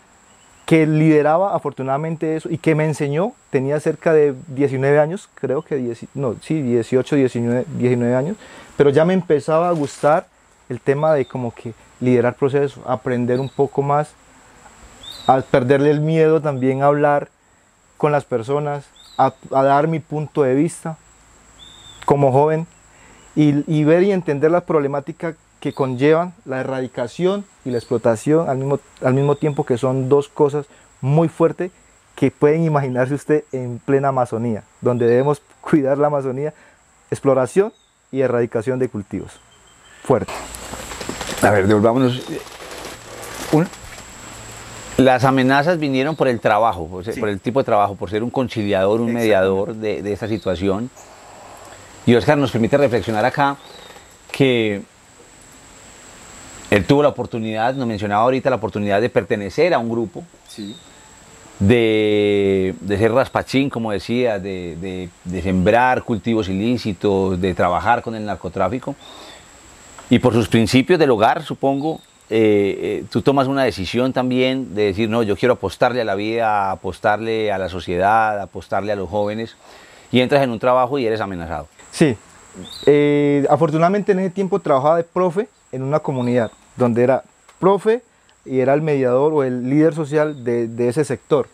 que 0.66 0.86
lideraba 0.86 1.56
afortunadamente 1.56 2.36
eso 2.36 2.48
y 2.48 2.58
que 2.58 2.76
me 2.76 2.84
enseñó, 2.84 3.32
tenía 3.50 3.80
cerca 3.80 4.12
de 4.12 4.36
19 4.46 5.00
años, 5.00 5.28
creo 5.34 5.62
que 5.62 5.96
no, 6.14 6.36
sí, 6.42 6.62
18, 6.62 7.16
19, 7.16 7.64
19 7.76 8.14
años, 8.14 8.36
pero 8.76 8.90
ya 8.90 9.04
me 9.04 9.14
empezaba 9.14 9.68
a 9.68 9.72
gustar 9.72 10.28
el 10.68 10.80
tema 10.80 11.12
de 11.12 11.24
como 11.26 11.52
que 11.52 11.74
liderar 11.98 12.36
procesos, 12.36 12.80
aprender 12.86 13.40
un 13.40 13.48
poco 13.48 13.82
más 13.82 14.14
a 15.26 15.40
perderle 15.40 15.90
el 15.90 16.00
miedo 16.00 16.40
también 16.40 16.82
a 16.82 16.86
hablar 16.86 17.30
con 17.96 18.12
las 18.12 18.24
personas, 18.24 18.84
a, 19.18 19.34
dar 19.50 19.88
mi 19.88 19.98
punto 19.98 20.44
de 20.44 20.54
vista 20.54 20.96
como 22.04 22.30
joven 22.30 22.68
y, 23.34 23.84
ver 23.84 24.02
y 24.02 24.12
entender 24.12 24.50
la 24.50 24.62
problemática 24.62 25.34
que 25.60 25.72
conllevan 25.72 26.34
la 26.44 26.60
erradicación 26.60 27.44
y 27.64 27.70
la 27.70 27.78
explotación 27.78 28.48
al 28.48 28.58
mismo, 28.58 28.80
al 29.02 29.14
mismo 29.14 29.36
tiempo 29.36 29.64
que 29.64 29.78
son 29.78 30.08
dos 30.08 30.28
cosas 30.28 30.66
muy 31.00 31.28
fuertes 31.28 31.70
que 32.16 32.30
pueden 32.30 32.64
imaginarse 32.64 33.14
usted 33.14 33.44
en 33.52 33.78
plena 33.78 34.08
Amazonía, 34.08 34.64
donde 34.80 35.06
debemos 35.06 35.42
cuidar 35.60 35.98
la 35.98 36.08
Amazonía, 36.08 36.54
exploración 37.10 37.72
y 38.12 38.20
erradicación 38.20 38.78
de 38.78 38.88
cultivos. 38.88 39.40
Fuerte. 40.02 40.32
A 41.42 41.50
ver, 41.50 41.66
devolvámonos. 41.66 42.22
Un, 43.52 43.66
las 45.00 45.24
amenazas 45.24 45.78
vinieron 45.78 46.14
por 46.14 46.28
el 46.28 46.40
trabajo, 46.40 46.86
por, 46.86 47.28
el 47.28 47.40
tipo 47.40 47.60
de 47.60 47.64
trabajo, 47.64 47.94
por 47.94 48.10
ser 48.10 48.22
un 48.22 48.28
conciliador, 48.30 49.00
un 49.00 49.14
mediador 49.14 49.74
de, 49.74 50.12
esta 50.12 50.28
situación. 50.28 50.90
Y 52.06 52.14
Oscar 52.14 52.38
nos 52.38 52.50
permite 52.50 52.76
reflexionar 52.76 53.24
acá 53.24 53.56
que 54.32 54.82
él 56.70 56.84
tuvo 56.86 57.02
la 57.02 57.08
oportunidad, 57.08 57.74
nos 57.74 57.86
mencionaba 57.86 58.22
ahorita 58.22 58.48
la 58.48 58.56
oportunidad 58.56 59.00
de 59.00 59.10
pertenecer 59.10 59.74
a 59.74 59.78
un 59.78 59.90
grupo, 59.90 60.24
de, 61.58 62.74
ser 62.88 63.12
raspachín, 63.12 63.68
como 63.68 63.90
decía, 63.90 64.38
de, 64.38 65.08
de, 65.24 65.42
sembrar 65.42 66.02
cultivos 66.04 66.48
ilícitos, 66.48 67.40
de 67.40 67.54
trabajar 67.54 68.02
con 68.02 68.14
el 68.14 68.24
narcotráfico. 68.24 68.94
Y 70.08 70.18
por 70.20 70.32
sus 70.32 70.48
principios 70.48 70.98
del 70.98 71.10
hogar, 71.10 71.42
supongo, 71.42 72.00
eh, 72.30 72.78
eh, 73.02 73.04
tú 73.10 73.22
tomas 73.22 73.48
una 73.48 73.64
decisión 73.64 74.12
también 74.12 74.74
de 74.74 74.84
decir, 74.86 75.10
no, 75.10 75.24
yo 75.24 75.36
quiero 75.36 75.54
apostarle 75.54 76.00
a 76.00 76.04
la 76.04 76.14
vida, 76.14 76.70
apostarle 76.70 77.50
a 77.50 77.58
la 77.58 77.68
sociedad, 77.68 78.40
apostarle 78.40 78.92
a 78.92 78.96
los 78.96 79.08
jóvenes, 79.08 79.56
y 80.12 80.20
entras 80.20 80.42
en 80.42 80.50
un 80.50 80.60
trabajo 80.60 80.98
y 80.98 81.06
eres 81.06 81.20
amenazado. 81.20 81.66
Sí, 81.92 82.16
eh, 82.86 83.46
afortunadamente 83.50 84.12
en 84.12 84.20
ese 84.20 84.30
tiempo 84.30 84.58
trabajaba 84.60 84.96
de 84.96 85.04
profe 85.04 85.48
en 85.72 85.82
una 85.82 86.00
comunidad, 86.00 86.50
donde 86.76 87.02
era 87.02 87.24
profe 87.58 88.02
y 88.44 88.60
era 88.60 88.74
el 88.74 88.82
mediador 88.82 89.32
o 89.32 89.42
el 89.42 89.68
líder 89.68 89.94
social 89.94 90.44
de, 90.44 90.88
ese 90.88 91.04
sector. 91.04 91.46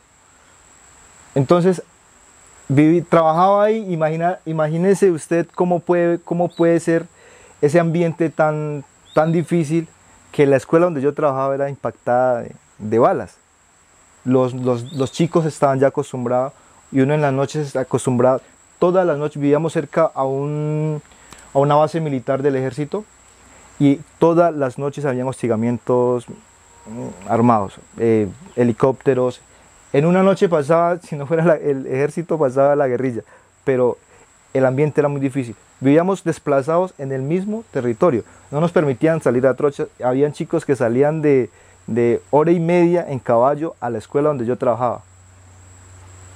Entonces, 1.35 1.83
viví, 2.69 3.03
trabajaba 3.03 3.65
ahí, 3.65 3.93
imagina, 3.93 4.39
imagínese 4.47 5.11
usted 5.11 5.47
cómo 5.55 5.81
puede, 5.81 6.19
cómo 6.21 6.49
puede 6.49 6.81
ser 6.81 7.07
ese 7.61 7.81
ambiente 7.81 8.31
tan, 8.31 8.85
tan 9.15 9.33
difícil 9.33 9.89
que 10.33 10.47
la 10.47 10.57
escuela 10.57 10.87
donde 10.87 11.01
yo 11.01 11.15
trabajaba 11.15 11.55
era 11.55 11.69
impactada 11.69 12.43
de, 12.43 12.53
de 12.79 12.99
balas. 12.99 13.37
Los, 14.25 14.55
los, 14.55 14.93
los, 14.93 15.13
chicos 15.13 15.45
estaban 15.45 15.79
ya 15.79 15.89
acostumbrados 15.89 16.53
y 16.91 17.01
uno 17.01 17.15
en 17.15 17.21
las 17.21 17.33
noches 17.33 17.77
acostumbrado. 17.77 18.41
Todas 18.79 19.07
las 19.07 19.19
noches 19.19 19.41
vivíamos 19.41 19.73
cerca 19.73 20.11
a, 20.15 20.25
un, 20.25 21.01
a 21.55 21.59
una 21.59 21.75
base 21.75 22.01
militar 22.01 22.43
del 22.43 22.57
ejército 22.57 23.05
y 23.79 24.01
todas 24.19 24.55
las 24.55 24.79
noches 24.79 25.05
habían 25.05 25.29
hostigamientos 25.29 26.29
mm, 26.29 27.29
armados, 27.29 27.79
eh, 27.99 28.29
helicópteros. 28.55 29.41
En 29.93 30.07
una 30.07 30.23
noche 30.23 30.49
pasaba, 30.49 30.99
si 31.03 31.17
no 31.17 31.27
fuera 31.27 31.45
la, 31.45 31.55
el 31.57 31.87
ejército, 31.87 32.39
pasaba 32.39 32.77
la 32.77 32.89
guerrilla, 32.89 33.23
pero 33.65 33.97
el 34.53 34.67
ambiente 34.67 35.01
era 35.01 35.09
muy 35.09 35.21
difícil. 35.21 35.57
Vivíamos 35.81 36.25
desplazados 36.25 36.95
en 36.99 37.13
el 37.13 37.23
mismo 37.23 37.65
territorio, 37.71 38.25
no 38.51 38.61
nos 38.61 38.73
permitían 38.73 39.21
salir 39.23 39.47
a 39.47 39.55
trochas. 39.55 39.89
Habían 40.03 40.33
chicos 40.33 40.65
que 40.65 40.75
salían 40.75 41.21
de, 41.21 41.51
de 41.87 42.23
hora 42.31 42.51
y 42.51 42.61
media 42.61 43.05
en 43.09 43.19
caballo 43.19 43.75
a 43.81 43.91
la 43.91 43.99
escuela 43.99 44.29
donde 44.29 44.47
yo 44.47 44.57
trabajaba. 44.57 45.03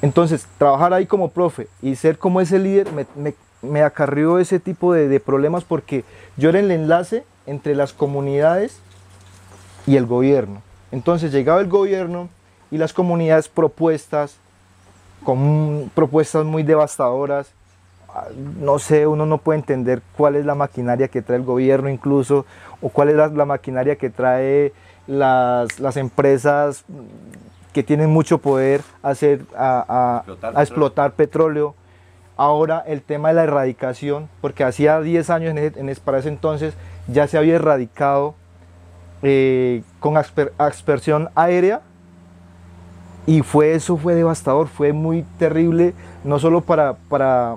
Entonces, 0.03 0.47
trabajar 0.59 0.93
ahí 0.95 1.07
como 1.07 1.31
profe 1.31 1.69
y 1.83 1.97
ser 1.97 2.19
como 2.19 2.41
ese 2.41 2.59
líder 2.59 2.89
me, 2.93 3.35
me, 3.63 3.83
acarrió 3.83 4.39
ese 4.39 4.59
tipo 4.59 4.95
de, 4.95 5.21
problemas 5.21 5.65
porque 5.65 6.05
yo 6.37 6.49
era 6.49 6.61
el 6.61 6.71
enlace 6.71 7.25
entre 7.47 7.75
las 7.75 7.93
comunidades 7.93 8.81
y 9.87 9.97
el 9.97 10.07
gobierno. 10.07 10.63
Entonces 10.91 11.33
llegaba 11.33 11.61
el 11.61 11.69
gobierno 11.69 12.29
y 12.71 12.79
las 12.79 12.93
comunidades 12.93 13.49
propuestas, 13.49 14.37
con 15.25 15.91
propuestas 15.95 16.47
muy 16.47 16.63
devastadoras, 16.63 17.53
no 18.59 18.79
sé, 18.79 19.07
uno 19.07 19.27
no 19.27 19.39
puede 19.39 19.59
entender 19.61 20.03
cuál 20.17 20.37
es 20.37 20.45
la 20.45 20.55
maquinaria 20.55 21.09
que 21.09 21.23
trae 21.23 21.39
el 21.39 21.45
gobierno 21.45 21.89
incluso, 21.89 22.47
o 22.81 22.89
cuál 22.89 23.11
es 23.11 23.17
la, 23.17 23.29
la 23.29 23.45
maquinaria 23.45 23.97
que 23.97 24.11
trae 24.11 24.73
las, 25.07 25.79
las, 25.79 25.97
empresas 25.97 26.85
que 27.73 27.83
tienen 27.83 28.11
mucho 28.11 28.39
poder 28.39 28.83
a, 29.03 29.11
hacer, 29.11 29.43
a, 29.57 29.85
a, 29.89 30.19
explotar, 30.19 30.57
a 30.57 30.63
explotar 30.63 31.13
petróleo. 31.13 31.75
Ahora 32.37 32.83
el 32.87 33.03
tema 33.03 33.29
de 33.29 33.35
la 33.35 33.45
erradicación, 33.45 34.29
porque 34.41 34.65
hacía 34.65 35.01
10 35.01 35.31
años 35.31 35.51
en 35.51 35.59
ese, 35.59 35.81
en 35.81 35.89
ese, 35.89 36.01
para 36.01 36.19
ese 36.19 36.29
entonces 36.29 36.75
ya 37.07 37.27
se 37.27 37.37
había 37.37 37.57
erradicado 37.57 38.35
eh, 39.23 39.83
con 39.99 40.17
asper, 40.17 40.53
aspersión 40.57 41.29
aérea 41.35 41.83
y 43.27 43.43
fue 43.43 43.75
eso 43.75 43.99
fue 43.99 44.15
devastador, 44.15 44.69
fue 44.69 44.93
muy 44.93 45.25
terrible, 45.39 45.93
no 46.25 46.39
solo 46.39 46.63
para, 46.63 46.95
para, 46.95 47.57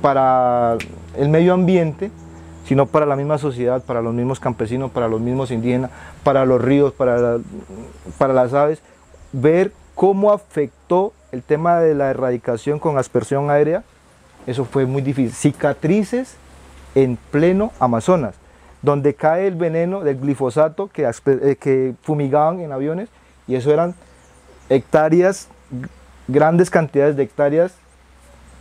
para 0.00 0.78
el 1.16 1.28
medio 1.28 1.52
ambiente, 1.52 2.10
sino 2.66 2.86
para 2.86 3.06
la 3.06 3.16
misma 3.16 3.38
sociedad, 3.38 3.82
para 3.82 4.02
los 4.02 4.12
mismos 4.12 4.40
campesinos, 4.40 4.90
para 4.90 5.08
los 5.08 5.20
mismos 5.20 5.50
indígenas, 5.50 5.90
para 6.24 6.44
los 6.44 6.60
ríos, 6.60 6.92
para, 6.92 7.38
para 8.18 8.34
las 8.34 8.52
aves, 8.54 8.80
ver 9.32 9.72
cómo 9.94 10.32
afectó 10.32 11.12
el 11.32 11.42
tema 11.42 11.80
de 11.80 11.94
la 11.94 12.10
erradicación 12.10 12.78
con 12.78 12.98
aspersión 12.98 13.50
aérea, 13.50 13.84
eso 14.46 14.64
fue 14.64 14.84
muy 14.84 15.02
difícil. 15.02 15.32
Cicatrices 15.32 16.36
en 16.94 17.18
pleno 17.30 17.72
Amazonas, 17.78 18.34
donde 18.82 19.14
cae 19.14 19.46
el 19.46 19.54
veneno 19.54 20.02
del 20.02 20.18
glifosato 20.18 20.88
que, 20.88 21.04
eh, 21.04 21.56
que 21.56 21.94
fumigaban 22.02 22.60
en 22.60 22.72
aviones, 22.72 23.08
y 23.46 23.54
eso 23.54 23.72
eran 23.72 23.94
hectáreas, 24.68 25.48
grandes 26.26 26.70
cantidades 26.70 27.16
de 27.16 27.22
hectáreas 27.22 27.74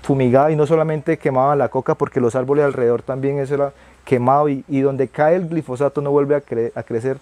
fumigadas, 0.06 0.52
y 0.52 0.56
no 0.56 0.68
solamente 0.68 1.18
quemaban 1.18 1.58
la 1.58 1.70
coca, 1.70 1.96
porque 1.96 2.22
los 2.22 2.36
árboles 2.36 2.64
alrededor 2.64 3.02
también 3.02 3.40
eso 3.40 3.56
era 3.56 3.74
quemado, 4.06 4.48
y, 4.50 4.64
y 4.68 4.82
donde 4.82 5.08
cae 5.08 5.36
el 5.36 5.50
glifosato 5.50 6.00
no 6.02 6.12
vuelve 6.12 6.36
a, 6.36 6.42
cre 6.42 6.72
a 6.76 6.84
crecer 6.84 7.18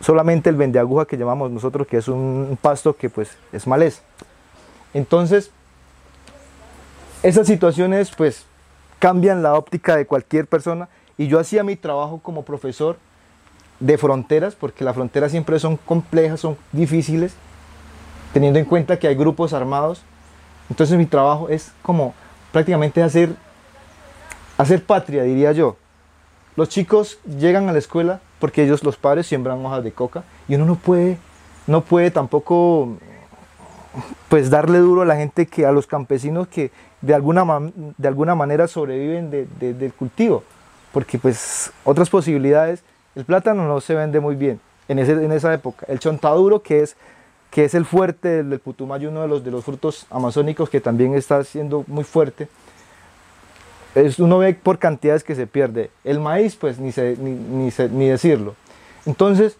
solamente 0.00 0.50
el 0.50 0.56
vendeaguja 0.56 1.06
que 1.06 1.16
llamamos 1.16 1.50
nosotros, 1.50 1.86
que 1.86 1.98
es 1.98 2.08
un 2.08 2.58
pasto 2.60 2.96
que 2.96 3.08
pues 3.08 3.30
es 3.52 3.66
maleza. 3.66 4.02
Entonces, 4.94 5.50
esas 7.22 7.46
situaciones 7.46 8.10
pues 8.10 8.44
cambian 8.98 9.42
la 9.42 9.54
óptica 9.54 9.96
de 9.96 10.06
cualquier 10.06 10.46
persona 10.46 10.88
y 11.16 11.28
yo 11.28 11.38
hacía 11.38 11.62
mi 11.62 11.76
trabajo 11.76 12.18
como 12.20 12.42
profesor 12.42 12.96
de 13.78 13.96
fronteras, 13.96 14.54
porque 14.54 14.84
las 14.84 14.94
fronteras 14.94 15.30
siempre 15.30 15.58
son 15.58 15.76
complejas, 15.76 16.40
son 16.40 16.56
difíciles, 16.72 17.34
teniendo 18.32 18.58
en 18.58 18.64
cuenta 18.64 18.98
que 18.98 19.08
hay 19.08 19.14
grupos 19.14 19.52
armados. 19.52 20.02
Entonces 20.72 20.96
mi 20.96 21.04
trabajo 21.04 21.50
es 21.50 21.70
como 21.82 22.14
prácticamente 22.50 23.02
hacer, 23.02 23.34
hacer 24.56 24.82
patria, 24.82 25.22
diría 25.22 25.52
yo. 25.52 25.76
Los 26.56 26.70
chicos 26.70 27.18
llegan 27.26 27.68
a 27.68 27.72
la 27.72 27.78
escuela 27.78 28.20
porque 28.38 28.64
ellos, 28.64 28.82
los 28.82 28.96
padres, 28.96 29.26
siembran 29.26 29.62
hojas 29.66 29.84
de 29.84 29.92
coca 29.92 30.24
y 30.48 30.54
uno 30.54 30.64
no 30.64 30.76
puede, 30.76 31.18
no 31.66 31.82
puede 31.82 32.10
tampoco 32.10 32.96
pues 34.30 34.48
darle 34.48 34.78
duro 34.78 35.02
a 35.02 35.04
la 35.04 35.16
gente 35.16 35.44
que 35.44 35.66
a 35.66 35.72
los 35.72 35.86
campesinos 35.86 36.48
que 36.48 36.70
de 37.02 37.12
alguna, 37.12 37.44
de 37.98 38.08
alguna 38.08 38.34
manera 38.34 38.66
sobreviven 38.66 39.30
de, 39.30 39.46
de, 39.60 39.74
del 39.74 39.92
cultivo 39.92 40.42
porque 40.90 41.18
pues 41.18 41.70
otras 41.84 42.08
posibilidades 42.08 42.82
el 43.14 43.26
plátano 43.26 43.68
no 43.68 43.82
se 43.82 43.94
vende 43.94 44.20
muy 44.20 44.36
bien 44.36 44.58
en, 44.88 44.98
ese, 44.98 45.12
en 45.12 45.32
esa 45.32 45.52
época 45.52 45.84
el 45.86 45.98
chontaduro 45.98 46.62
que 46.62 46.80
es 46.80 46.96
que 47.52 47.64
es 47.64 47.74
el 47.74 47.84
fuerte 47.84 48.42
del, 48.42 48.58
putumayo 48.58 49.10
uno 49.10 49.22
de 49.22 49.28
los 49.28 49.44
de 49.44 49.52
los 49.52 49.64
frutos 49.64 50.06
amazónicos 50.10 50.68
que 50.68 50.80
también 50.80 51.14
está 51.14 51.44
siendo 51.44 51.84
muy 51.86 52.02
fuerte 52.02 52.48
es, 53.94 54.18
uno 54.18 54.38
ve 54.38 54.54
por 54.54 54.78
cantidades 54.80 55.22
que 55.22 55.36
se 55.36 55.46
pierde 55.46 55.90
el 56.02 56.18
maíz 56.18 56.56
pues 56.56 56.80
ni, 56.80 56.90
se, 56.90 57.16
ni, 57.18 57.32
ni, 57.32 57.70
se, 57.70 57.88
ni 57.88 58.08
decirlo 58.08 58.56
entonces 59.06 59.56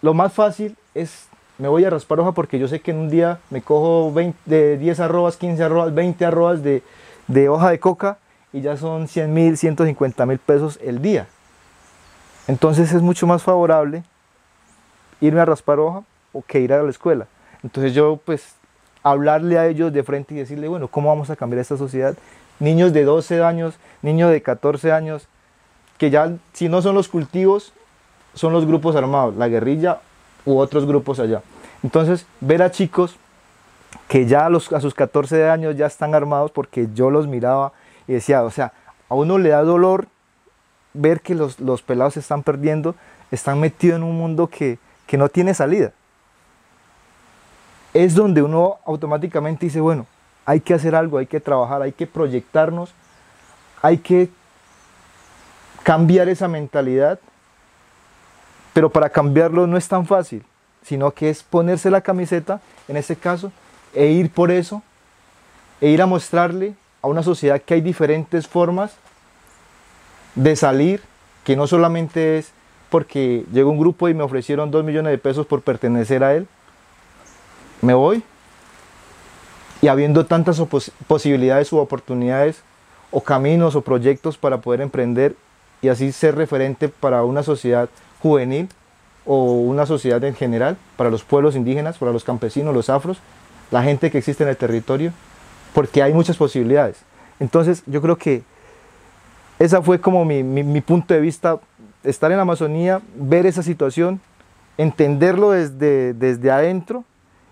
lo 0.00 0.14
más 0.14 0.32
fácil 0.32 0.76
es 0.94 1.28
me 1.58 1.68
voy 1.68 1.84
a 1.84 1.90
raspar 1.90 2.18
hoja 2.20 2.32
porque 2.32 2.58
yo 2.58 2.66
sé 2.66 2.80
que 2.80 2.90
en 2.90 2.98
un 2.98 3.10
día 3.10 3.38
me 3.50 3.62
cojo 3.62 4.12
20, 4.12 4.38
de 4.46 4.78
10 4.78 5.00
arrobas, 5.00 5.36
15 5.36 5.62
arrobas, 5.62 5.94
20 5.94 6.24
arrobas 6.24 6.62
de, 6.62 6.82
de 7.28 7.48
hoja 7.48 7.70
de 7.70 7.78
coca 7.78 8.18
y 8.52 8.62
ya 8.62 8.76
son 8.76 9.06
100 9.06 9.32
mil, 9.32 9.56
150 9.56 10.26
mil 10.26 10.38
pesos 10.38 10.78
el 10.82 11.00
día. 11.00 11.28
Entonces 12.48 12.92
es 12.92 13.02
mucho 13.02 13.26
más 13.26 13.42
favorable 13.42 14.02
irme 15.20 15.40
a 15.40 15.44
raspar 15.44 15.78
hoja 15.78 16.02
o 16.32 16.42
que 16.42 16.60
ir 16.60 16.72
a 16.72 16.82
la 16.82 16.90
escuela. 16.90 17.28
Entonces 17.62 17.94
yo 17.94 18.18
pues 18.24 18.54
hablarle 19.02 19.58
a 19.58 19.66
ellos 19.66 19.92
de 19.92 20.02
frente 20.02 20.34
y 20.34 20.38
decirle, 20.38 20.68
bueno, 20.68 20.88
¿cómo 20.88 21.08
vamos 21.08 21.30
a 21.30 21.36
cambiar 21.36 21.60
esta 21.60 21.76
sociedad? 21.76 22.16
Niños 22.60 22.92
de 22.92 23.04
12 23.04 23.42
años, 23.42 23.74
niños 24.02 24.30
de 24.30 24.42
14 24.42 24.92
años, 24.92 25.28
que 25.98 26.10
ya 26.10 26.32
si 26.52 26.68
no 26.68 26.82
son 26.82 26.94
los 26.94 27.08
cultivos, 27.08 27.72
son 28.34 28.52
los 28.52 28.66
grupos 28.66 28.96
armados, 28.96 29.36
la 29.36 29.48
guerrilla 29.48 30.00
u 30.44 30.58
otros 30.58 30.86
grupos 30.86 31.18
allá. 31.18 31.42
Entonces, 31.82 32.26
ver 32.40 32.62
a 32.62 32.70
chicos 32.70 33.16
que 34.08 34.26
ya 34.26 34.46
a, 34.46 34.80
sus 34.80 34.94
14 34.94 35.48
años 35.48 35.76
ya 35.76 35.86
están 35.86 36.14
armados 36.14 36.50
porque 36.50 36.88
yo 36.94 37.10
los 37.10 37.26
miraba 37.26 37.72
y 38.06 38.14
decía, 38.14 38.42
o 38.42 38.50
sea, 38.50 38.72
a 39.08 39.14
uno 39.14 39.38
le 39.38 39.50
da 39.50 39.62
dolor 39.62 40.06
ver 40.94 41.20
que 41.20 41.34
los, 41.34 41.60
los 41.60 41.82
pelados 41.82 42.14
se 42.14 42.20
están 42.20 42.42
perdiendo, 42.42 42.94
están 43.30 43.60
metidos 43.60 43.96
en 43.96 44.02
un 44.02 44.16
mundo 44.16 44.46
que, 44.46 44.78
que 45.06 45.16
no 45.16 45.28
tiene 45.28 45.54
salida. 45.54 45.92
Es 47.94 48.14
donde 48.14 48.42
uno 48.42 48.78
automáticamente 48.84 49.66
dice, 49.66 49.80
bueno, 49.80 50.06
hay 50.44 50.60
que 50.60 50.74
hacer 50.74 50.94
algo, 50.94 51.18
hay 51.18 51.26
que 51.26 51.40
trabajar, 51.40 51.82
hay 51.82 51.92
que 51.92 52.06
proyectarnos, 52.06 52.92
hay 53.80 53.98
que 53.98 54.30
cambiar 55.82 56.28
esa 56.28 56.48
mentalidad 56.48 57.18
pero 58.72 58.90
para 58.90 59.10
cambiarlo 59.10 59.66
no 59.66 59.76
es 59.76 59.88
tan 59.88 60.06
fácil, 60.06 60.42
sino 60.82 61.10
que 61.10 61.30
es 61.30 61.42
ponerse 61.42 61.90
la 61.90 62.00
camiseta, 62.00 62.60
en 62.88 62.96
este 62.96 63.16
caso, 63.16 63.52
e 63.94 64.06
ir 64.06 64.30
por 64.30 64.50
eso, 64.50 64.82
e 65.80 65.88
ir 65.88 66.00
a 66.00 66.06
mostrarle 66.06 66.74
a 67.02 67.08
una 67.08 67.22
sociedad 67.22 67.60
que 67.60 67.74
hay 67.74 67.80
diferentes 67.80 68.46
formas 68.46 68.92
de 70.34 70.56
salir, 70.56 71.02
que 71.44 71.56
no 71.56 71.66
solamente 71.66 72.38
es 72.38 72.52
porque 72.88 73.44
llegó 73.52 73.70
un 73.70 73.78
grupo 73.78 74.08
y 74.08 74.14
me 74.14 74.22
ofrecieron 74.22 74.70
dos 74.70 74.84
millones 74.84 75.10
de 75.10 75.18
pesos 75.18 75.46
por 75.46 75.62
pertenecer 75.62 76.24
a 76.24 76.34
él, 76.34 76.46
me 77.82 77.94
voy, 77.94 78.22
y 79.82 79.88
habiendo 79.88 80.24
tantas 80.24 80.62
posibilidades 81.06 81.72
u 81.72 81.78
oportunidades, 81.78 82.62
o 83.10 83.22
caminos 83.22 83.76
o 83.76 83.82
proyectos 83.82 84.38
para 84.38 84.62
poder 84.62 84.80
emprender 84.80 85.36
y 85.82 85.88
así 85.88 86.12
ser 86.12 86.34
referente 86.34 86.88
para 86.88 87.24
una 87.24 87.42
sociedad 87.42 87.90
juvenil 88.20 88.68
o 89.26 89.52
una 89.52 89.84
sociedad 89.84 90.24
en 90.24 90.34
general, 90.34 90.78
para 90.96 91.10
los 91.10 91.22
pueblos 91.22 91.54
indígenas, 91.54 91.98
para 91.98 92.12
los 92.12 92.24
campesinos, 92.24 92.74
los 92.74 92.88
afros, 92.88 93.18
la 93.70 93.82
gente 93.82 94.10
que 94.10 94.18
existe 94.18 94.44
en 94.44 94.48
el 94.48 94.56
territorio, 94.56 95.12
porque 95.74 96.02
hay 96.02 96.14
muchas 96.14 96.36
posibilidades. 96.36 97.02
Entonces 97.38 97.82
yo 97.86 98.00
creo 98.00 98.16
que 98.16 98.42
esa 99.58 99.82
fue 99.82 100.00
como 100.00 100.24
mi, 100.24 100.42
mi, 100.42 100.62
mi 100.62 100.80
punto 100.80 101.14
de 101.14 101.20
vista, 101.20 101.58
estar 102.02 102.30
en 102.30 102.38
la 102.38 102.42
Amazonía, 102.42 103.00
ver 103.14 103.46
esa 103.46 103.62
situación 103.62 104.20
entenderlo 104.78 105.50
desde, 105.50 106.14
desde 106.14 106.50
adentro 106.50 107.04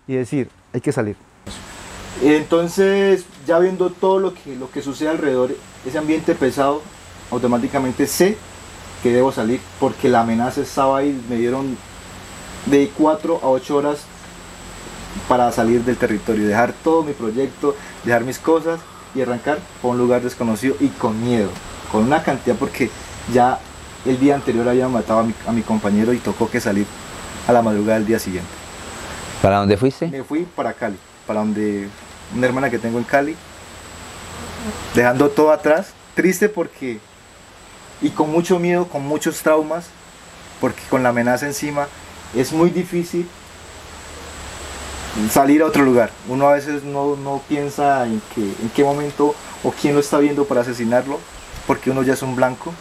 y 0.07 0.15
decir, 0.15 0.49
hay 0.73 0.81
que 0.81 0.93
salir. 0.93 1.17
Entonces, 2.23 3.25
ya 3.47 3.59
viendo 3.59 3.91
todo 3.91 4.19
lo 4.19 4.35
que, 4.35 4.55
lo 4.57 4.71
que 4.71 4.83
sucede 4.83 5.09
alrededor, 5.09 5.57
ese 5.87 5.99
ambiente 5.99 6.35
pesado, 6.35 6.83
automáticamente 7.31 8.07
sé 8.07 8.37
que 9.03 9.13
debo 9.13 9.33
salir 9.33 9.61
porque 9.79 10.09
la 10.09 10.21
amenaza 10.21 10.61
estaba 10.61 10.99
ahí, 10.99 11.19
me 11.29 11.37
dieron 11.37 11.79
de 12.67 12.91
4 12.97 13.41
a 13.43 13.49
8 13.49 13.77
horas 13.77 14.01
para 15.29 15.51
salir 15.51 15.83
del 15.85 15.97
territorio, 15.97 16.47
dejar 16.47 16.75
todo 16.85 17.03
mi 17.03 17.13
proyecto, 17.13 17.75
dejar 18.05 18.25
mis 18.25 18.39
cosas 18.39 18.81
y 19.15 19.23
arrancar 19.23 19.59
por 19.81 19.93
un 19.93 19.99
lugar 19.99 20.23
desconocido 20.23 20.77
y 20.79 20.89
con 20.89 21.23
miedo, 21.25 21.49
con 21.91 22.05
una 22.05 22.23
cantidad 22.23 22.57
porque 22.57 22.91
ya 23.33 23.59
el 24.05 24.19
día 24.21 24.35
anterior 24.35 24.69
había 24.69 24.89
matado 24.89 25.21
a 25.21 25.23
mi, 25.23 25.35
a 25.47 25.53
mi 25.53 25.63
compañero 25.63 26.13
y 26.13 26.19
tocó 26.19 26.51
que 26.51 26.61
salir 26.61 26.87
a 27.49 27.53
la 27.53 27.63
madrugada 27.63 27.99
del 27.99 28.07
día 28.07 28.19
siguiente. 28.19 28.60
¿Para 29.43 29.57
dónde 29.57 29.77
fuiste? 29.77 30.09
Me 30.09 30.23
fui 30.23 30.45
para 30.45 30.75
Cali, 30.75 30.99
para 31.27 31.41
donde 31.41 31.89
una 32.37 32.47
hermana 32.47 32.69
que 32.69 32.79
tengo 32.79 32.99
en 32.99 33.05
Cali, 33.05 33.37
dejando 34.95 35.31
todo 35.31 35.51
atrás, 35.51 35.95
triste 36.15 36.49
porque, 36.49 36.99
y 38.03 38.11
con 38.11 38.31
mucho 38.31 38.59
miedo, 38.59 38.87
con 38.87 39.07
muchos 39.07 39.41
traumas, 39.41 39.87
porque 40.61 40.83
con 40.91 41.03
la 41.03 41.09
amenaza 41.09 41.47
encima 41.47 41.89
es 42.37 42.53
muy 42.53 42.69
difícil 42.69 43.27
salir 45.31 45.63
a 45.63 45.67
otro 45.67 45.85
lugar. 45.85 46.11
Uno 46.29 46.49
a 46.49 46.53
veces 46.53 46.85
no, 46.85 47.17
no 47.17 47.41
piensa 47.49 48.07
en, 48.07 48.21
que, 48.35 48.43
en 48.43 48.71
qué 48.75 48.85
momento 48.85 49.35
o 49.65 49.73
quién 49.73 49.95
lo 49.95 50.01
está 50.01 50.19
viendo 50.19 50.45
para 50.45 50.61
asesinarlo, 50.61 51.19
porque 51.67 51.91
uno 51.91 52.03
ya 52.03 52.13
es 52.13 52.23
un 52.23 52.37
blanco 52.37 52.75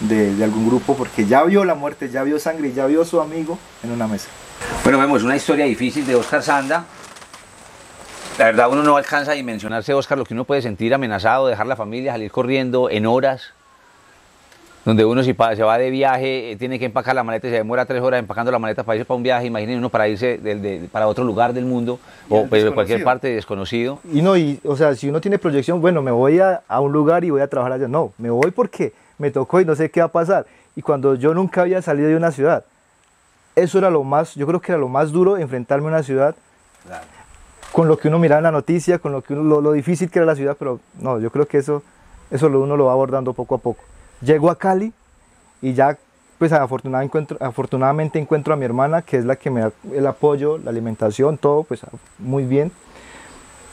de, 0.00 0.34
de 0.34 0.42
algún 0.42 0.66
grupo, 0.66 0.96
porque 0.96 1.26
ya 1.26 1.44
vio 1.44 1.64
la 1.64 1.76
muerte, 1.76 2.10
ya 2.10 2.24
vio 2.24 2.40
sangre, 2.40 2.72
ya 2.72 2.86
vio 2.86 3.02
a 3.02 3.04
su 3.04 3.20
amigo 3.20 3.56
en 3.84 3.92
una 3.92 4.08
mesa. 4.08 4.26
Bueno, 4.82 4.98
vemos 4.98 5.22
una 5.22 5.36
historia 5.36 5.64
difícil 5.64 6.06
de 6.06 6.14
Oscar 6.16 6.42
Sanda. 6.42 6.84
La 8.38 8.46
verdad, 8.46 8.68
uno 8.70 8.82
no 8.82 8.96
alcanza 8.96 9.32
a 9.32 9.34
dimensionarse, 9.34 9.92
Oscar, 9.94 10.18
lo 10.18 10.24
que 10.24 10.34
uno 10.34 10.44
puede 10.44 10.62
sentir 10.62 10.92
amenazado, 10.94 11.46
dejar 11.46 11.66
la 11.66 11.76
familia, 11.76 12.12
salir 12.12 12.30
corriendo 12.30 12.88
en 12.90 13.06
horas, 13.06 13.52
donde 14.84 15.04
uno 15.04 15.22
si 15.22 15.34
se 15.54 15.62
va 15.62 15.78
de 15.78 15.90
viaje, 15.90 16.50
eh, 16.52 16.56
tiene 16.56 16.78
que 16.78 16.86
empacar 16.86 17.14
la 17.14 17.22
maleta 17.22 17.46
y 17.46 17.50
se 17.50 17.56
demora 17.56 17.84
tres 17.84 18.02
horas 18.02 18.18
empacando 18.18 18.50
la 18.50 18.58
maleta 18.58 18.82
para 18.82 18.96
irse 18.96 19.04
para 19.04 19.16
un 19.16 19.22
viaje, 19.22 19.46
imaginen 19.46 19.78
uno 19.78 19.90
para 19.90 20.08
irse 20.08 20.38
del- 20.38 20.60
de- 20.62 20.88
para 20.90 21.06
otro 21.06 21.22
lugar 21.24 21.52
del 21.52 21.66
mundo 21.66 22.00
Y 22.28 22.34
o 22.34 22.46
pues, 22.46 22.64
de 22.64 22.72
cualquier 22.72 23.04
parte 23.04 23.28
desconocido. 23.28 24.00
Y 24.12 24.22
no, 24.22 24.36
y, 24.36 24.58
o 24.64 24.74
sea, 24.76 24.96
si 24.96 25.08
uno 25.08 25.20
tiene 25.20 25.38
proyección, 25.38 25.80
bueno, 25.80 26.02
me 26.02 26.10
voy 26.10 26.40
a, 26.40 26.62
a 26.66 26.80
un 26.80 26.90
lugar 26.90 27.22
y 27.22 27.30
voy 27.30 27.42
a 27.42 27.46
trabajar 27.48 27.74
allá. 27.74 27.86
No, 27.86 28.12
me 28.18 28.30
voy 28.30 28.50
porque 28.50 28.92
me 29.18 29.30
tocó 29.30 29.60
y 29.60 29.64
no 29.64 29.76
sé 29.76 29.90
qué 29.90 30.00
va 30.00 30.06
a 30.06 30.12
pasar. 30.12 30.46
Y 30.74 30.82
cuando 30.82 31.14
yo 31.14 31.32
nunca 31.34 31.60
había 31.60 31.80
salido 31.82 32.08
de 32.08 32.16
una 32.16 32.32
ciudad, 32.32 32.64
eso 33.56 33.78
era 33.78 33.90
lo 33.90 34.02
más, 34.04 34.34
yo 34.34 34.46
creo 34.46 34.60
que 34.60 34.72
era 34.72 34.78
lo 34.80 34.88
más 34.88 35.12
duro, 35.12 35.36
enfrentarme 35.36 35.86
a 35.86 35.88
una 35.90 36.02
ciudad 36.02 36.34
con 37.72 37.88
lo 37.88 37.96
que 37.98 38.08
uno 38.08 38.18
miraba 38.18 38.38
en 38.38 38.44
la 38.44 38.50
noticia, 38.52 38.98
con 38.98 39.12
lo, 39.12 39.22
que 39.22 39.32
uno- 39.34 39.42
lo, 39.44 39.60
lo 39.60 39.72
difícil 39.72 40.10
que 40.10 40.18
era 40.18 40.26
la 40.26 40.36
ciudad, 40.36 40.56
pero 40.58 40.80
no, 40.98 41.18
yo 41.20 41.30
creo 41.30 41.46
que 41.46 41.58
eso, 41.58 41.82
eso 42.30 42.46
uno 42.48 42.76
lo 42.76 42.86
va 42.86 42.92
abordando 42.92 43.32
poco 43.32 43.54
a 43.54 43.58
poco. 43.58 43.82
Llego 44.20 44.50
a 44.50 44.56
Cali 44.58 44.92
y 45.62 45.72
ya, 45.72 45.96
pues 46.38 46.52
afortunadamente 46.52 47.06
encuentro, 47.08 47.36
afortunadamente 47.40 48.18
encuentro 48.18 48.52
a 48.52 48.56
mi 48.56 48.64
hermana, 48.64 49.02
que 49.02 49.16
es 49.16 49.24
la 49.24 49.36
que 49.36 49.50
me 49.50 49.60
da 49.62 49.72
el 49.92 50.06
apoyo, 50.06 50.58
la 50.58 50.70
alimentación, 50.70 51.38
todo, 51.38 51.62
pues 51.64 51.80
muy 52.18 52.44
bien 52.44 52.70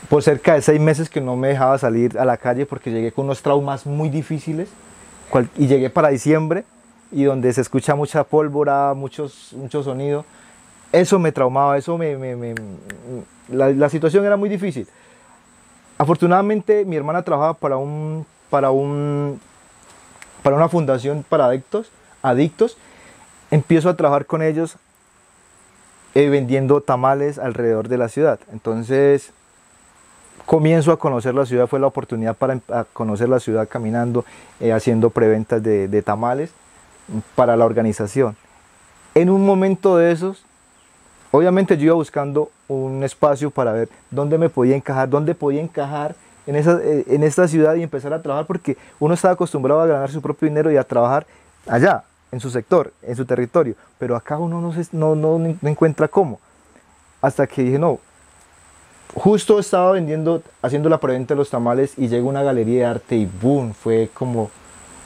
por 0.09 0.23
cerca 0.23 0.53
de 0.55 0.61
seis 0.61 0.79
meses 0.79 1.09
que 1.09 1.21
no 1.21 1.35
me 1.35 1.49
dejaba 1.49 1.77
salir 1.77 2.17
a 2.17 2.25
la 2.25 2.37
calle 2.37 2.65
porque 2.65 2.89
llegué 2.91 3.11
con 3.11 3.25
unos 3.25 3.41
traumas 3.43 3.85
muy 3.85 4.09
difíciles 4.09 4.69
cual- 5.29 5.49
y 5.55 5.67
llegué 5.67 5.89
para 5.91 6.07
diciembre 6.09 6.63
y 7.11 7.23
donde 7.23 7.51
se 7.53 7.61
escucha 7.61 7.95
mucha 7.95 8.23
pólvora, 8.23 8.93
muchos, 8.93 9.53
mucho 9.53 9.83
sonido. 9.83 10.25
Eso 10.91 11.19
me 11.19 11.31
traumaba, 11.31 11.77
eso 11.77 11.97
me... 11.97 12.55
la, 13.47 13.69
la 13.69 13.89
situación 13.89 14.25
era 14.25 14.37
muy 14.37 14.49
difícil. 14.49 14.87
Afortunadamente 15.97 16.85
mi 16.85 16.95
hermana 16.95 17.23
trabajaba 17.23 17.53
para, 17.55 17.77
un, 17.77 18.25
para, 18.49 18.71
un, 18.71 19.39
para 20.43 20.55
una 20.55 20.69
fundación 20.69 21.25
para 21.27 21.45
adictos, 21.45 21.91
adictos. 22.21 22.77
Empiezo 23.51 23.89
a 23.89 23.97
trabajar 23.97 24.25
con 24.25 24.41
ellos 24.41 24.77
eh, 26.15 26.29
vendiendo 26.29 26.81
tamales 26.81 27.37
alrededor 27.37 27.87
de 27.87 27.97
la 27.97 28.07
ciudad. 28.07 28.39
Entonces 28.51 29.31
comienzo 30.45 30.91
a 30.91 30.97
conocer 30.97 31.35
la 31.35 31.45
ciudad, 31.45 31.67
fue 31.67 31.79
la 31.79 31.87
oportunidad 31.87 32.35
para 32.35 32.53
em- 32.53 32.61
conocer 32.93 33.29
la 33.29 33.39
ciudad 33.39 33.67
caminando, 33.67 34.25
eh, 34.59 34.71
haciendo 34.71 35.09
preventas 35.09 35.61
de, 35.61 35.87
de 35.87 36.01
tamales 36.01 36.51
para 37.35 37.55
la 37.55 37.65
organización. 37.65 38.35
En 39.15 39.29
un 39.29 39.45
momento 39.45 39.97
de 39.97 40.11
esos, 40.11 40.43
obviamente 41.31 41.77
yo 41.77 41.85
iba 41.85 41.95
buscando 41.95 42.51
un 42.67 43.03
espacio 43.03 43.51
para 43.51 43.71
ver 43.73 43.89
dónde 44.11 44.37
me 44.37 44.49
podía 44.49 44.75
encajar, 44.75 45.09
dónde 45.09 45.35
podía 45.35 45.61
encajar 45.61 46.15
en, 46.47 46.55
esa, 46.55 46.79
eh, 46.81 47.05
en 47.07 47.23
esta 47.23 47.47
ciudad 47.47 47.75
y 47.75 47.83
empezar 47.83 48.13
a 48.13 48.21
trabajar 48.21 48.45
porque 48.45 48.77
uno 48.99 49.13
estaba 49.13 49.33
acostumbrado 49.33 49.81
a 49.81 49.87
ganar 49.87 50.09
su 50.11 50.21
propio 50.21 50.47
dinero 50.47 50.71
y 50.71 50.77
a 50.77 50.83
trabajar 50.83 51.25
allá, 51.67 52.03
en 52.31 52.39
su 52.39 52.49
sector, 52.51 52.93
en 53.01 53.15
su 53.15 53.25
territorio, 53.25 53.73
pero 53.97 54.15
acá 54.15 54.37
uno 54.37 54.61
no, 54.61 54.71
se- 54.71 54.95
no, 54.95 55.15
no, 55.15 55.37
encuentra 55.63 56.07
cómo. 56.07 56.39
Hasta 57.21 57.47
que 57.47 57.63
dije, 57.63 57.79
no, 57.79 57.99
justo 59.15 59.59
estaba 59.59 59.91
vendiendo, 59.93 60.41
haciendo 60.61 60.89
la 60.89 60.99
preventa 60.99 61.33
de 61.33 61.39
los 61.39 61.49
tamales 61.49 61.93
y 61.97 62.07
llega 62.07 62.23
una 62.25 62.43
galería 62.43 62.79
de 62.81 62.85
arte 62.85 63.15
y 63.15 63.25
boom, 63.25 63.73
fue 63.73 64.09
como 64.13 64.51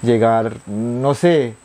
llegar, 0.01 0.53
no 0.67 1.13
sé, 1.13 1.55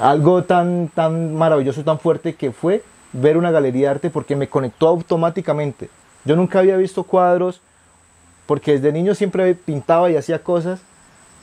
algo 0.00 0.44
tan, 0.44 0.88
tan 0.88 1.34
maravilloso, 1.34 1.84
tan 1.84 1.98
fuerte 1.98 2.34
que 2.34 2.52
fue 2.52 2.82
ver 3.12 3.36
una 3.36 3.50
galería 3.50 3.88
de 3.88 3.94
arte 3.94 4.10
porque 4.10 4.36
me 4.36 4.48
conectó 4.48 4.88
automáticamente. 4.88 5.88
Yo 6.24 6.36
nunca 6.36 6.58
había 6.58 6.76
visto 6.76 7.04
cuadros 7.04 7.60
porque 8.46 8.72
desde 8.72 8.92
niño 8.92 9.14
siempre 9.14 9.54
pintaba 9.54 10.10
y 10.10 10.16
hacía 10.16 10.42
cosas, 10.42 10.80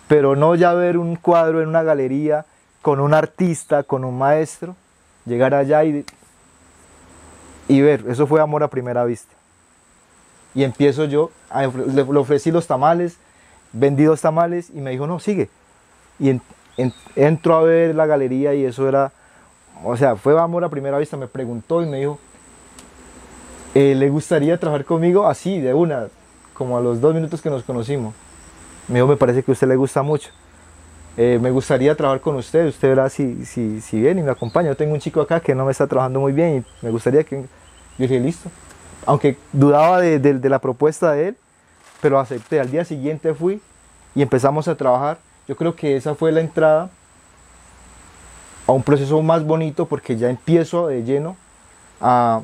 pero 0.08 0.36
no 0.36 0.56
ya 0.56 0.74
ver 0.74 0.98
un 0.98 1.16
cuadro 1.16 1.62
en 1.62 1.70
una 1.70 1.84
galería 1.84 2.46
con 2.82 3.00
un 3.00 3.14
artista, 3.14 3.84
con 3.84 4.04
un 4.04 4.18
maestro, 4.18 4.76
llegar 5.26 5.54
allá 5.54 5.84
y, 5.84 6.06
y 7.68 7.82
ver, 7.82 8.06
eso 8.10 8.28
fue 8.28 8.42
amor 8.42 8.64
a 8.64 8.68
primera 8.68 9.06
vista. 9.06 9.34
Y 10.54 10.64
empiezo 10.64 11.06
yo, 11.06 11.32
a 11.50 11.66
le, 11.66 12.02
ofrecí 12.02 12.52
los 12.52 12.68
tamales, 12.68 13.18
vendí 13.72 14.04
dos 14.04 14.22
tamales 14.22 14.70
y 14.70 14.82
me 14.82 14.92
dijo, 14.92 15.08
no, 15.08 15.20
sigue. 15.20 15.50
Y 16.20 16.30
en- 16.30 16.42
entro 17.16 17.56
a 17.56 17.64
ver 17.64 17.96
la 17.96 18.06
galería 18.06 18.54
y 18.54 18.66
eso 18.66 18.88
era, 18.88 19.12
o 19.84 19.96
sea, 19.98 20.16
fue 20.16 20.40
amor 20.40 20.64
a 20.64 20.70
primera 20.70 20.98
vista. 20.98 21.18
Me 21.18 21.28
preguntó 21.28 21.82
y 21.82 21.86
me 21.86 22.00
dijo, 22.00 22.20
"Eh, 23.76 23.96
¿le 23.96 24.10
gustaría 24.10 24.58
trabajar 24.60 24.86
conmigo? 24.86 25.28
Así, 25.28 25.60
de 25.60 25.74
una, 25.74 26.08
como 26.54 26.78
a 26.78 26.82
los 26.82 27.02
dos 27.02 27.14
minutos 27.16 27.42
que 27.42 27.50
nos 27.50 27.64
conocimos. 27.64 28.14
Me 28.88 28.96
dijo, 28.96 29.08
me 29.08 29.16
parece 29.18 29.44
que 29.44 29.52
a 29.52 29.54
usted 29.54 29.68
le 29.68 29.76
gusta 29.76 30.02
mucho. 30.04 30.30
Eh, 31.16 31.38
me 31.42 31.52
gustaría 31.52 31.96
trabajar 31.96 32.22
con 32.22 32.36
usted, 32.36 32.68
usted 32.68 32.90
verá 32.90 33.08
si, 33.10 33.46
si, 33.46 33.82
si 33.82 34.00
viene 34.02 34.22
y 34.22 34.24
me 34.24 34.32
acompaña. 34.32 34.70
Yo 34.70 34.78
tengo 34.78 34.94
un 34.94 35.00
chico 35.00 35.22
acá 35.22 35.40
que 35.40 35.54
no 35.56 35.66
me 35.66 35.72
está 35.72 35.88
trabajando 35.88 36.20
muy 36.20 36.34
bien 36.34 36.58
y 36.82 36.86
me 36.86 36.92
gustaría 36.92 37.24
que... 37.24 37.38
Yo 37.42 37.48
dije, 38.08 38.20
listo. 38.20 38.50
Aunque 39.06 39.38
dudaba 39.52 40.02
de, 40.02 40.18
de- 40.20 40.34
de 40.40 40.50
la 40.50 40.60
propuesta 40.60 41.12
de 41.12 41.30
él, 41.30 41.38
pero 42.02 42.20
acepté. 42.20 42.60
Al 42.60 42.72
día 42.72 42.84
siguiente 42.84 43.34
fui 43.34 43.62
y 44.16 44.22
empezamos 44.22 44.68
a 44.68 44.76
trabajar. 44.76 45.18
Yo 45.48 45.56
creo 45.56 45.76
que 45.76 45.96
esa 45.98 46.16
fue 46.16 46.32
la 46.32 46.42
entrada 46.42 46.90
a 48.68 48.72
un 48.72 48.84
proceso 48.84 49.22
más 49.22 49.46
bonito 49.46 49.86
porque 49.86 50.16
ya 50.16 50.30
empiezo 50.30 50.88
de 50.88 51.04
lleno 51.04 51.36
a, 52.00 52.42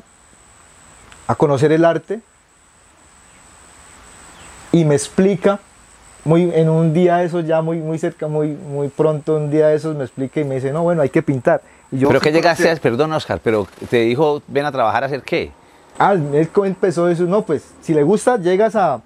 a 1.26 1.34
conocer 1.34 1.72
el 1.72 1.84
arte 1.84 2.20
y 4.72 4.84
me 4.84 4.94
explica 4.94 5.60
muy 6.24 6.50
en 6.54 6.68
un 6.68 6.92
día 6.92 7.16
de 7.16 7.24
esos 7.24 7.46
ya 7.46 7.62
muy 7.62 7.78
muy 7.78 7.98
cerca 7.98 8.28
muy 8.28 8.48
muy 8.48 8.88
pronto 8.88 9.36
un 9.36 9.50
día 9.50 9.68
de 9.68 9.76
esos 9.76 9.96
me 9.96 10.04
explica 10.04 10.40
y 10.40 10.44
me 10.44 10.56
dice 10.56 10.70
no 10.70 10.82
bueno 10.82 11.00
hay 11.00 11.08
que 11.08 11.22
pintar 11.22 11.62
y 11.92 11.98
yo 11.98 12.08
¿Pero 12.08 12.20
qué 12.20 12.30
fui 12.30 12.38
llegaste 12.38 12.70
a 12.70 12.76
perdón 12.76 13.12
Oscar, 13.12 13.40
pero 13.42 13.66
te 13.88 13.98
dijo, 13.98 14.42
ven 14.46 14.64
a 14.64 14.72
trabajar 14.72 15.02
a 15.02 15.06
hacer 15.06 15.22
qué? 15.22 15.50
Ah, 15.98 16.12
él 16.12 16.48
empezó 16.64 17.08
eso, 17.08 17.24
no, 17.24 17.42
pues 17.42 17.74
si 17.82 17.92
le 17.92 18.02
gusta, 18.02 18.36
llegas 18.36 18.76
a. 18.76 19.02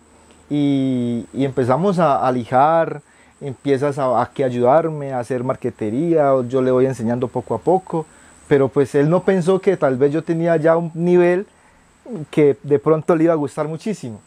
Y, 0.50 1.26
y 1.32 1.44
empezamos 1.44 1.98
a, 1.98 2.26
a 2.26 2.30
lijar, 2.30 3.00
empiezas 3.40 3.98
a, 3.98 4.30
que 4.32 4.44
ayudarme 4.44 5.12
a 5.12 5.20
hacer 5.20 5.44
marquetería, 5.44 6.32
yo 6.48 6.62
le 6.62 6.70
voy 6.70 6.86
enseñando 6.86 7.28
poco 7.28 7.54
a 7.54 7.58
poco, 7.58 8.06
pero 8.48 8.68
pues 8.68 8.94
él 8.94 9.08
no 9.08 9.22
pensó 9.22 9.60
que 9.60 9.76
tal 9.76 9.96
vez 9.96 10.12
yo 10.12 10.22
tenía 10.22 10.56
ya 10.56 10.76
un 10.76 10.90
nivel 10.94 11.46
que 12.30 12.56
de 12.62 12.78
pronto 12.78 13.16
le 13.16 13.24
iba 13.24 13.32
a 13.32 13.36
gustar 13.36 13.68
muchísimo. 13.68 14.20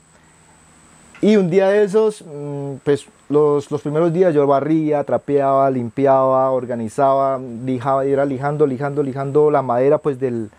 Y 1.22 1.36
un 1.36 1.50
día 1.50 1.70
de 1.70 1.84
esos, 1.84 2.22
mm, 2.22 2.76
pues 2.84 3.08
los, 3.30 3.72
los 3.72 3.82
primeros 3.82 4.13
días 4.13 4.34
yo 4.34 4.46
barría, 4.46 5.04
trapeaba, 5.04 5.70
limpiaba, 5.72 6.52
organizaba, 6.52 7.39
lijaba, 7.39 8.06
era 8.06 8.24
lijando, 8.26 8.67
lijando, 8.67 9.02
lijando 9.02 9.50
la 9.50 9.63
madera 9.63 9.98
pues 9.98 10.20
del, 10.20 10.52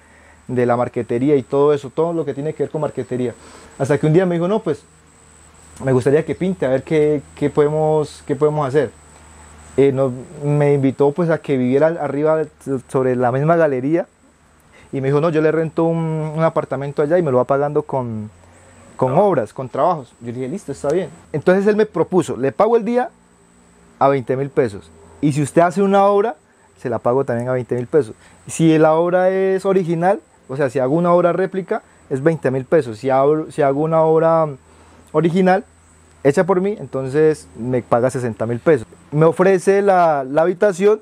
de 0.49 0.67
la 0.67 0.77
marquetería 0.77 1.37
y 1.37 1.43
todo 1.43 1.73
eso, 1.73 1.91
todo 1.91 2.13
lo 2.13 2.25
que 2.25 2.35
tiene 2.35 2.55
que 2.55 2.65
ver 2.65 2.71
con 2.71 2.81
marquetería. 2.81 3.35
Hasta 3.79 3.99
que 3.99 4.07
un 4.07 4.13
día 4.13 4.27
me 4.27 4.35
dijo, 4.35 4.49
no, 4.49 4.61
pues 4.61 4.83
me 5.85 5.93
gustaría 5.93 6.25
que 6.25 6.35
pinte, 6.35 6.67
a 6.67 6.71
ver 6.71 6.83
qué, 6.83 7.23
qué 7.35 7.51
podemos, 7.51 8.23
qué 8.27 8.35
podemos 8.35 8.67
hacer. 8.67 8.91
eh, 9.77 9.95
me 10.45 10.75
invitó 10.75 11.13
pues 11.13 11.31
a 11.31 11.39
que 11.39 11.57
viviera 11.57 11.87
arriba 11.87 12.43
sobre 12.89 13.15
la 13.17 13.31
misma 13.31 13.57
galería 13.57 14.07
y 14.93 15.01
me 15.01 15.09
dijo, 15.09 15.21
no, 15.21 15.31
yo 15.31 15.41
le 15.41 15.53
rento 15.53 15.85
un, 15.85 16.35
apartamento 16.43 17.03
allá 17.03 17.19
y 17.19 17.23
me 17.23 17.31
lo 17.31 17.37
va 17.37 17.45
pagando 17.45 17.83
con, 17.83 18.31
con 18.97 19.17
obras, 19.19 19.53
con 19.53 19.69
trabajos. 19.69 20.15
Yo 20.21 20.27
le 20.29 20.33
dije, 20.33 20.49
listo, 20.49 20.73
está 20.73 20.89
bien. 20.89 21.11
Entonces 21.33 21.67
él 21.67 21.77
me 21.77 21.87
propuso, 21.87 22.37
le 22.37 22.53
pago 22.53 22.77
el 22.77 22.85
día 22.85 23.11
a 23.99 24.09
20 24.09 24.37
mil 24.37 24.51
pesos. 24.51 24.91
Y 25.21 25.33
si 25.33 25.43
usted 25.43 25.63
hace 25.63 25.83
una 25.83 26.05
obra, 26.07 26.37
se 26.81 26.89
la 26.89 26.99
pago 26.99 27.25
también 27.25 27.49
a 27.49 27.53
20 27.53 27.75
mil 27.75 27.87
pesos. 27.87 28.15
Si 28.47 28.79
la 28.79 28.95
obra 28.95 29.31
es 29.31 29.67
original, 29.67 30.21
o 30.49 30.57
sea, 30.57 30.71
si 30.71 30.79
hago 30.79 30.95
una 30.95 31.13
obra 31.13 31.33
réplica, 31.33 31.83
es 32.09 32.23
20 32.23 32.51
mil 32.51 32.65
pesos. 32.65 32.99
Si 32.99 33.11
hago, 33.11 33.51
si 33.51 33.63
hago 33.63 33.83
una 33.83 34.03
obra 34.03 34.49
original, 35.13 35.65
hecha 36.25 36.45
por 36.45 36.61
mí, 36.61 36.77
entonces 36.79 37.49
me 37.59 37.83
paga 37.83 38.11
60 38.11 38.47
mil 38.47 38.59
pesos. 38.59 38.87
Me 39.11 39.25
ofrece 39.25 39.83
la, 39.83 40.25
la, 40.25 40.43
habitación, 40.43 41.01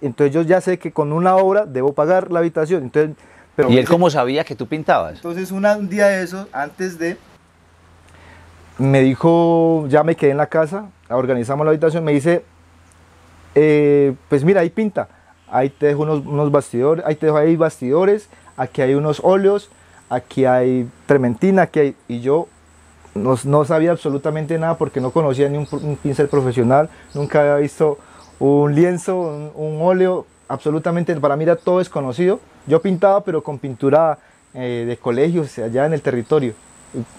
entonces 0.00 0.34
yo 0.34 0.42
ya 0.42 0.60
sé 0.60 0.78
que 0.78 0.92
con 0.92 1.12
una 1.12 1.36
obra 1.36 1.66
debo 1.66 1.92
pagar 1.92 2.30
la 2.30 2.38
habitación. 2.38 2.84
Entonces, 2.84 3.16
pero 3.56 3.70
¿Y 3.70 3.78
él 3.78 3.88
cómo 3.88 4.10
sabía 4.10 4.44
que 4.44 4.54
tú 4.54 4.66
pintabas? 4.66 5.16
Entonces 5.16 5.50
un 5.50 5.88
día 5.88 6.06
de 6.06 6.22
eso, 6.22 6.46
antes 6.52 6.98
de, 6.98 7.16
me 8.78 9.02
dijo, 9.02 9.86
ya 9.88 10.02
me 10.02 10.16
quedé 10.16 10.30
en 10.30 10.38
la 10.38 10.46
casa, 10.46 10.86
organizamos 11.10 11.64
la 11.66 11.70
habitación, 11.70 12.02
me 12.04 12.12
dice, 12.12 12.44
eh, 13.54 14.14
pues 14.28 14.44
mira, 14.44 14.62
ahí 14.62 14.70
pinta, 14.70 15.08
ahí 15.50 15.68
te 15.68 15.86
dejo 15.86 16.02
unos, 16.02 16.24
unos 16.24 16.50
bastidores, 16.50 17.04
ahí 17.04 17.16
te 17.16 17.26
dejo 17.26 17.38
ahí 17.38 17.56
bastidores, 17.56 18.28
aquí 18.56 18.80
hay 18.80 18.94
unos 18.94 19.20
óleos, 19.22 19.70
aquí 20.08 20.46
hay 20.46 20.88
trementina, 21.06 21.62
aquí 21.62 21.80
hay, 21.80 21.96
y 22.08 22.20
yo 22.20 22.48
no, 23.14 23.64
sabía 23.64 23.92
absolutamente 23.92 24.58
nada 24.58 24.76
porque 24.78 25.00
no 25.00 25.10
conocía 25.10 25.48
ni 25.48 25.58
un, 25.58 25.96
pincel 25.96 26.28
profesional, 26.28 26.88
nunca 27.14 27.40
había 27.40 27.56
visto 27.56 27.98
un 28.38 28.74
lienzo, 28.74 29.18
un, 29.54 29.78
óleo, 29.82 30.26
absolutamente 30.48 31.14
para 31.16 31.36
mí 31.36 31.44
era 31.44 31.56
todo 31.56 31.78
desconocido. 31.78 32.40
Yo 32.66 32.80
pintaba 32.80 33.22
pero 33.24 33.42
con 33.42 33.58
pintura 33.58 34.18
eh, 34.54 34.84
de 34.86 34.96
colegios 34.96 35.58
allá 35.58 35.86
en 35.86 35.92
el 35.92 36.02
territorio, 36.02 36.54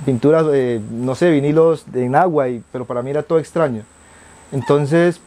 pinturas, 0.05 0.45
de, 0.47 0.81
no 0.91 1.15
sé, 1.15 1.29
vinilos 1.31 1.85
en 1.93 2.15
agua, 2.15 2.49
y, 2.49 2.63
pero 2.71 2.85
para 2.85 3.01
mí 3.01 3.11
era 3.11 3.23
todo 3.23 3.39
extraño. 3.39 3.83
Entonces 4.51 5.19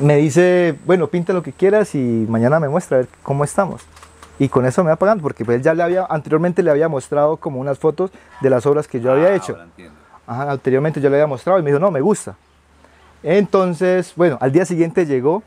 me 0.00 0.16
dice, 0.16 0.76
bueno, 0.84 1.08
pinta 1.08 1.32
lo 1.32 1.42
que 1.42 1.52
quieras 1.52 1.94
y 1.94 2.26
mañana 2.28 2.60
me 2.60 2.68
muestra 2.68 2.98
a 2.98 3.00
ver 3.00 3.08
cómo 3.22 3.44
estamos 3.44 3.82
y 4.38 4.48
con 4.48 4.66
eso 4.66 4.84
me 4.84 4.90
va 4.90 4.96
pagando, 4.96 5.22
porque 5.22 5.44
pues 5.44 5.56
él 5.56 5.62
ya 5.62 5.74
le 5.74 5.82
había, 5.82 6.06
anteriormente 6.08 6.62
le 6.62 6.70
había 6.70 6.88
mostrado 6.88 7.36
como 7.36 7.60
unas 7.60 7.78
fotos 7.78 8.10
de 8.40 8.50
las 8.50 8.66
obras 8.66 8.86
que 8.86 9.00
yo 9.00 9.12
había 9.12 9.28
ah, 9.28 9.34
hecho. 9.34 9.56
Ajá, 10.26 10.50
anteriormente 10.50 11.00
yo 11.00 11.08
le 11.10 11.16
había 11.16 11.26
mostrado 11.26 11.58
y 11.58 11.62
me 11.62 11.70
dijo, 11.70 11.80
no, 11.80 11.90
me 11.90 12.00
gusta. 12.00 12.36
Entonces, 13.22 14.12
bueno, 14.14 14.38
al 14.40 14.52
día 14.52 14.64
siguiente 14.64 15.06
llegó, 15.06 15.42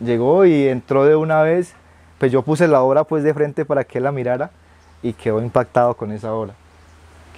llegó 0.00 0.44
y 0.44 0.68
entró 0.68 1.06
de 1.06 1.16
una 1.16 1.42
vez, 1.42 1.74
pues 2.18 2.30
yo 2.30 2.42
puse 2.42 2.68
la 2.68 2.82
obra 2.82 3.04
pues 3.04 3.24
de 3.24 3.32
frente 3.32 3.64
para 3.64 3.84
que 3.84 3.98
él 3.98 4.04
la 4.04 4.12
mirara 4.12 4.50
y 5.02 5.14
quedó 5.14 5.40
impactado 5.40 5.94
con 5.94 6.12
esa 6.12 6.34
obra. 6.34 6.54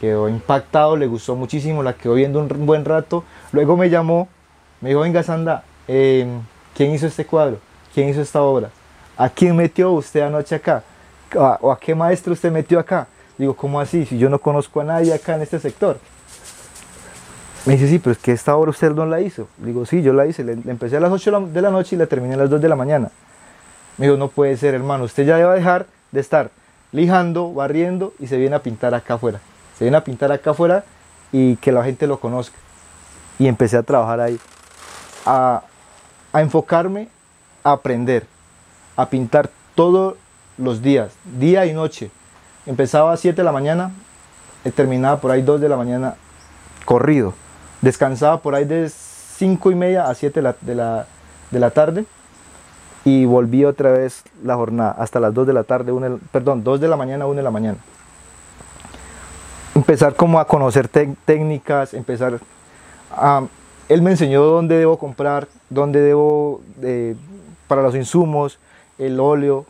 Quedó 0.00 0.28
impactado, 0.28 0.96
le 0.96 1.06
gustó 1.06 1.36
muchísimo, 1.36 1.82
la 1.82 1.92
quedó 1.92 2.14
viendo 2.14 2.40
un 2.40 2.66
buen 2.66 2.84
rato. 2.84 3.22
Luego 3.52 3.76
me 3.76 3.88
llamó, 3.88 4.28
me 4.80 4.88
dijo, 4.88 5.00
venga 5.00 5.22
Sanda, 5.22 5.62
em, 5.86 6.40
¿quién 6.74 6.90
hizo 6.90 7.06
este 7.06 7.24
cuadro? 7.24 7.58
¿Quién 7.94 8.08
hizo 8.08 8.20
esta 8.20 8.42
obra? 8.42 8.70
¿A 9.16 9.28
quién 9.28 9.54
metió 9.56 9.92
usted 9.92 10.22
anoche 10.22 10.56
acá? 10.56 10.82
¿O 11.60 11.70
a 11.70 11.78
qué 11.78 11.94
maestro 11.94 12.32
usted 12.32 12.50
metió 12.50 12.78
acá? 12.78 13.06
Digo, 13.38 13.54
¿cómo 13.54 13.80
así? 13.80 14.06
Si 14.06 14.18
yo 14.18 14.28
no 14.28 14.38
conozco 14.38 14.80
a 14.80 14.84
nadie 14.84 15.12
acá 15.12 15.36
en 15.36 15.42
este 15.42 15.58
sector. 15.58 15.98
Me 17.64 17.74
dice, 17.74 17.88
sí, 17.88 17.98
pero 17.98 18.12
es 18.12 18.18
que 18.18 18.32
esta 18.32 18.56
obra 18.56 18.70
usted 18.70 18.90
no 18.92 19.06
la 19.06 19.20
hizo. 19.20 19.48
Digo, 19.58 19.86
sí, 19.86 20.02
yo 20.02 20.12
la 20.12 20.26
hice. 20.26 20.44
Le, 20.44 20.52
empecé 20.52 20.96
a 20.96 21.00
las 21.00 21.10
8 21.10 21.48
de 21.52 21.62
la 21.62 21.70
noche 21.70 21.96
y 21.96 21.98
la 21.98 22.06
terminé 22.06 22.34
a 22.34 22.38
las 22.38 22.50
2 22.50 22.60
de 22.60 22.68
la 22.68 22.76
mañana. 22.76 23.10
Me 23.96 24.06
dijo, 24.06 24.18
no 24.18 24.28
puede 24.28 24.56
ser, 24.56 24.74
hermano. 24.74 25.04
Usted 25.04 25.24
ya 25.24 25.36
debe 25.36 25.54
dejar 25.54 25.86
de 26.12 26.20
estar 26.20 26.50
lijando, 26.92 27.52
barriendo 27.52 28.12
y 28.18 28.26
se 28.26 28.36
viene 28.36 28.56
a 28.56 28.62
pintar 28.62 28.94
acá 28.94 29.14
afuera. 29.14 29.40
Se 29.78 29.84
viene 29.84 29.96
a 29.96 30.04
pintar 30.04 30.30
acá 30.30 30.50
afuera 30.50 30.84
y 31.32 31.56
que 31.56 31.72
la 31.72 31.82
gente 31.84 32.06
lo 32.06 32.20
conozca. 32.20 32.56
Y 33.38 33.46
empecé 33.46 33.76
a 33.76 33.82
trabajar 33.82 34.20
ahí. 34.20 34.38
A, 35.24 35.62
a 36.32 36.40
enfocarme, 36.42 37.08
a 37.62 37.72
aprender 37.72 38.26
a 38.96 39.08
pintar 39.08 39.50
todos 39.74 40.16
los 40.58 40.82
días, 40.82 41.12
día 41.38 41.66
y 41.66 41.72
noche. 41.72 42.10
Empezaba 42.66 43.12
a 43.12 43.16
7 43.16 43.36
de 43.36 43.44
la 43.44 43.52
mañana 43.52 43.92
y 44.64 44.70
terminaba 44.70 45.20
por 45.20 45.30
ahí 45.30 45.42
2 45.42 45.60
de 45.60 45.68
la 45.68 45.76
mañana 45.76 46.14
corrido. 46.84 47.34
Descansaba 47.82 48.38
por 48.38 48.54
ahí 48.54 48.64
de 48.64 48.88
5 48.88 49.70
y 49.70 49.74
media 49.74 50.08
a 50.08 50.14
7 50.14 50.40
de 50.40 50.74
la, 50.74 51.06
de 51.50 51.60
la, 51.60 51.70
tarde 51.70 52.06
y 53.04 53.26
volví 53.26 53.64
otra 53.64 53.90
vez 53.90 54.22
la 54.42 54.54
jornada 54.54 54.92
hasta 54.92 55.20
las 55.20 55.34
2 55.34 55.46
de 55.46 55.52
la 55.52 55.64
tarde, 55.64 55.92
perdón, 56.32 56.64
2 56.64 56.80
de 56.80 56.88
la 56.88 56.96
mañana, 56.96 57.26
1 57.26 57.36
de 57.36 57.42
la 57.42 57.50
mañana. 57.50 57.78
Empezar 59.74 60.14
como 60.14 60.38
a 60.38 60.46
conocer 60.46 60.88
técnicas, 60.88 61.94
empezar. 61.94 62.38
Él 63.88 64.02
me 64.02 64.12
enseñó 64.12 64.44
dónde 64.44 64.78
debo 64.78 64.98
comprar, 64.98 65.48
dónde 65.68 66.00
debo, 66.00 66.62
eh, 66.80 67.16
para 67.66 67.82
los 67.82 67.94
insumos, 67.94 68.58
el 68.98 69.20
óleo, 69.20 69.66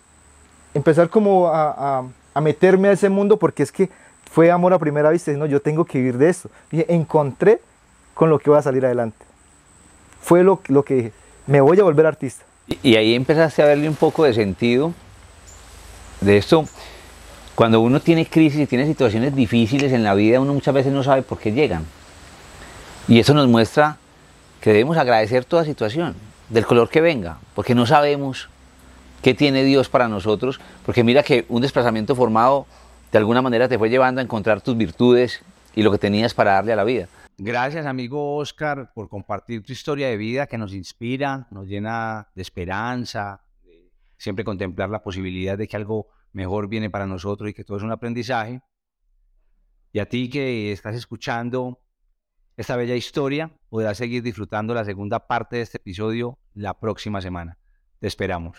empezar 0.74 1.08
como 1.08 1.48
a, 1.48 2.04
meterme 2.40 2.88
a 2.88 2.92
ese 2.92 3.08
mundo 3.08 3.38
porque 3.38 3.62
es 3.62 3.72
que 3.72 3.90
fue 4.30 4.50
amor 4.50 4.72
a 4.72 4.78
primera 4.78 5.10
vista, 5.10 5.30
no, 5.32 5.46
yo 5.46 5.60
tengo 5.60 5.84
que 5.84 5.98
vivir 5.98 6.18
de 6.18 6.28
esto. 6.28 6.50
Y 6.72 6.84
encontré 6.92 7.60
con 8.14 8.30
lo 8.30 8.38
que 8.38 8.50
voy 8.50 8.58
a 8.58 8.62
salir 8.62 8.84
adelante. 8.84 9.24
Fue 10.20 10.42
lo, 10.42 10.60
lo 10.68 10.84
que 10.84 10.94
dije, 10.94 11.12
me 11.46 11.60
voy 11.60 11.78
a 11.78 11.84
volver 11.84 12.06
artista. 12.06 12.44
Y, 12.82 12.96
ahí 12.96 13.14
empezaste 13.14 13.62
a 13.62 13.66
verle 13.66 13.88
un 13.88 13.94
poco 13.94 14.24
de 14.24 14.32
sentido 14.32 14.92
de 16.20 16.38
esto. 16.38 16.66
Cuando 17.54 17.80
uno 17.80 18.00
tiene 18.00 18.26
crisis 18.26 18.60
y 18.60 18.66
tiene 18.66 18.86
situaciones 18.86 19.34
difíciles 19.34 19.92
en 19.92 20.02
la 20.02 20.14
vida, 20.14 20.40
uno 20.40 20.54
muchas 20.54 20.74
veces 20.74 20.92
no 20.92 21.04
sabe 21.04 21.22
por 21.22 21.38
qué 21.38 21.52
llegan. 21.52 21.84
Y 23.06 23.20
eso 23.20 23.34
nos 23.34 23.46
muestra 23.46 23.98
que 24.60 24.70
debemos 24.70 24.96
agradecer 24.96 25.44
toda 25.44 25.64
situación, 25.64 26.16
del 26.48 26.64
color 26.64 26.88
que 26.88 27.02
venga, 27.02 27.38
porque 27.54 27.74
no 27.74 27.86
sabemos 27.86 28.48
qué 29.24 29.32
tiene 29.32 29.64
Dios 29.64 29.88
para 29.88 30.06
nosotros, 30.06 30.60
porque 30.84 31.02
mira 31.02 31.22
que 31.22 31.46
un 31.48 31.62
desplazamiento 31.62 32.14
formado 32.14 32.66
de 33.10 33.16
alguna 33.16 33.40
manera 33.40 33.70
te 33.70 33.78
fue 33.78 33.88
llevando 33.88 34.20
a 34.20 34.24
encontrar 34.24 34.60
tus 34.60 34.76
virtudes 34.76 35.42
y 35.74 35.82
lo 35.82 35.90
que 35.90 35.96
tenías 35.96 36.34
para 36.34 36.52
darle 36.52 36.74
a 36.74 36.76
la 36.76 36.84
vida. 36.84 37.08
Gracias 37.38 37.86
amigo 37.86 38.36
Oscar 38.36 38.92
por 38.94 39.08
compartir 39.08 39.62
tu 39.62 39.72
historia 39.72 40.08
de 40.08 40.18
vida 40.18 40.46
que 40.46 40.58
nos 40.58 40.74
inspira, 40.74 41.48
nos 41.50 41.66
llena 41.66 42.28
de 42.34 42.42
esperanza, 42.42 43.42
siempre 44.18 44.44
contemplar 44.44 44.90
la 44.90 45.02
posibilidad 45.02 45.56
de 45.56 45.68
que 45.68 45.76
algo 45.76 46.08
mejor 46.32 46.68
viene 46.68 46.90
para 46.90 47.06
nosotros 47.06 47.48
y 47.48 47.54
que 47.54 47.64
todo 47.64 47.78
es 47.78 47.82
un 47.82 47.92
aprendizaje. 47.92 48.60
Y 49.90 50.00
a 50.00 50.06
ti 50.06 50.28
que 50.28 50.70
estás 50.70 50.96
escuchando 50.96 51.80
esta 52.58 52.76
bella 52.76 52.94
historia, 52.94 53.52
podrás 53.70 53.96
seguir 53.96 54.22
disfrutando 54.22 54.74
la 54.74 54.84
segunda 54.84 55.26
parte 55.26 55.56
de 55.56 55.62
este 55.62 55.78
episodio 55.78 56.38
la 56.52 56.78
próxima 56.78 57.22
semana. 57.22 57.56
Te 58.00 58.06
esperamos. 58.06 58.52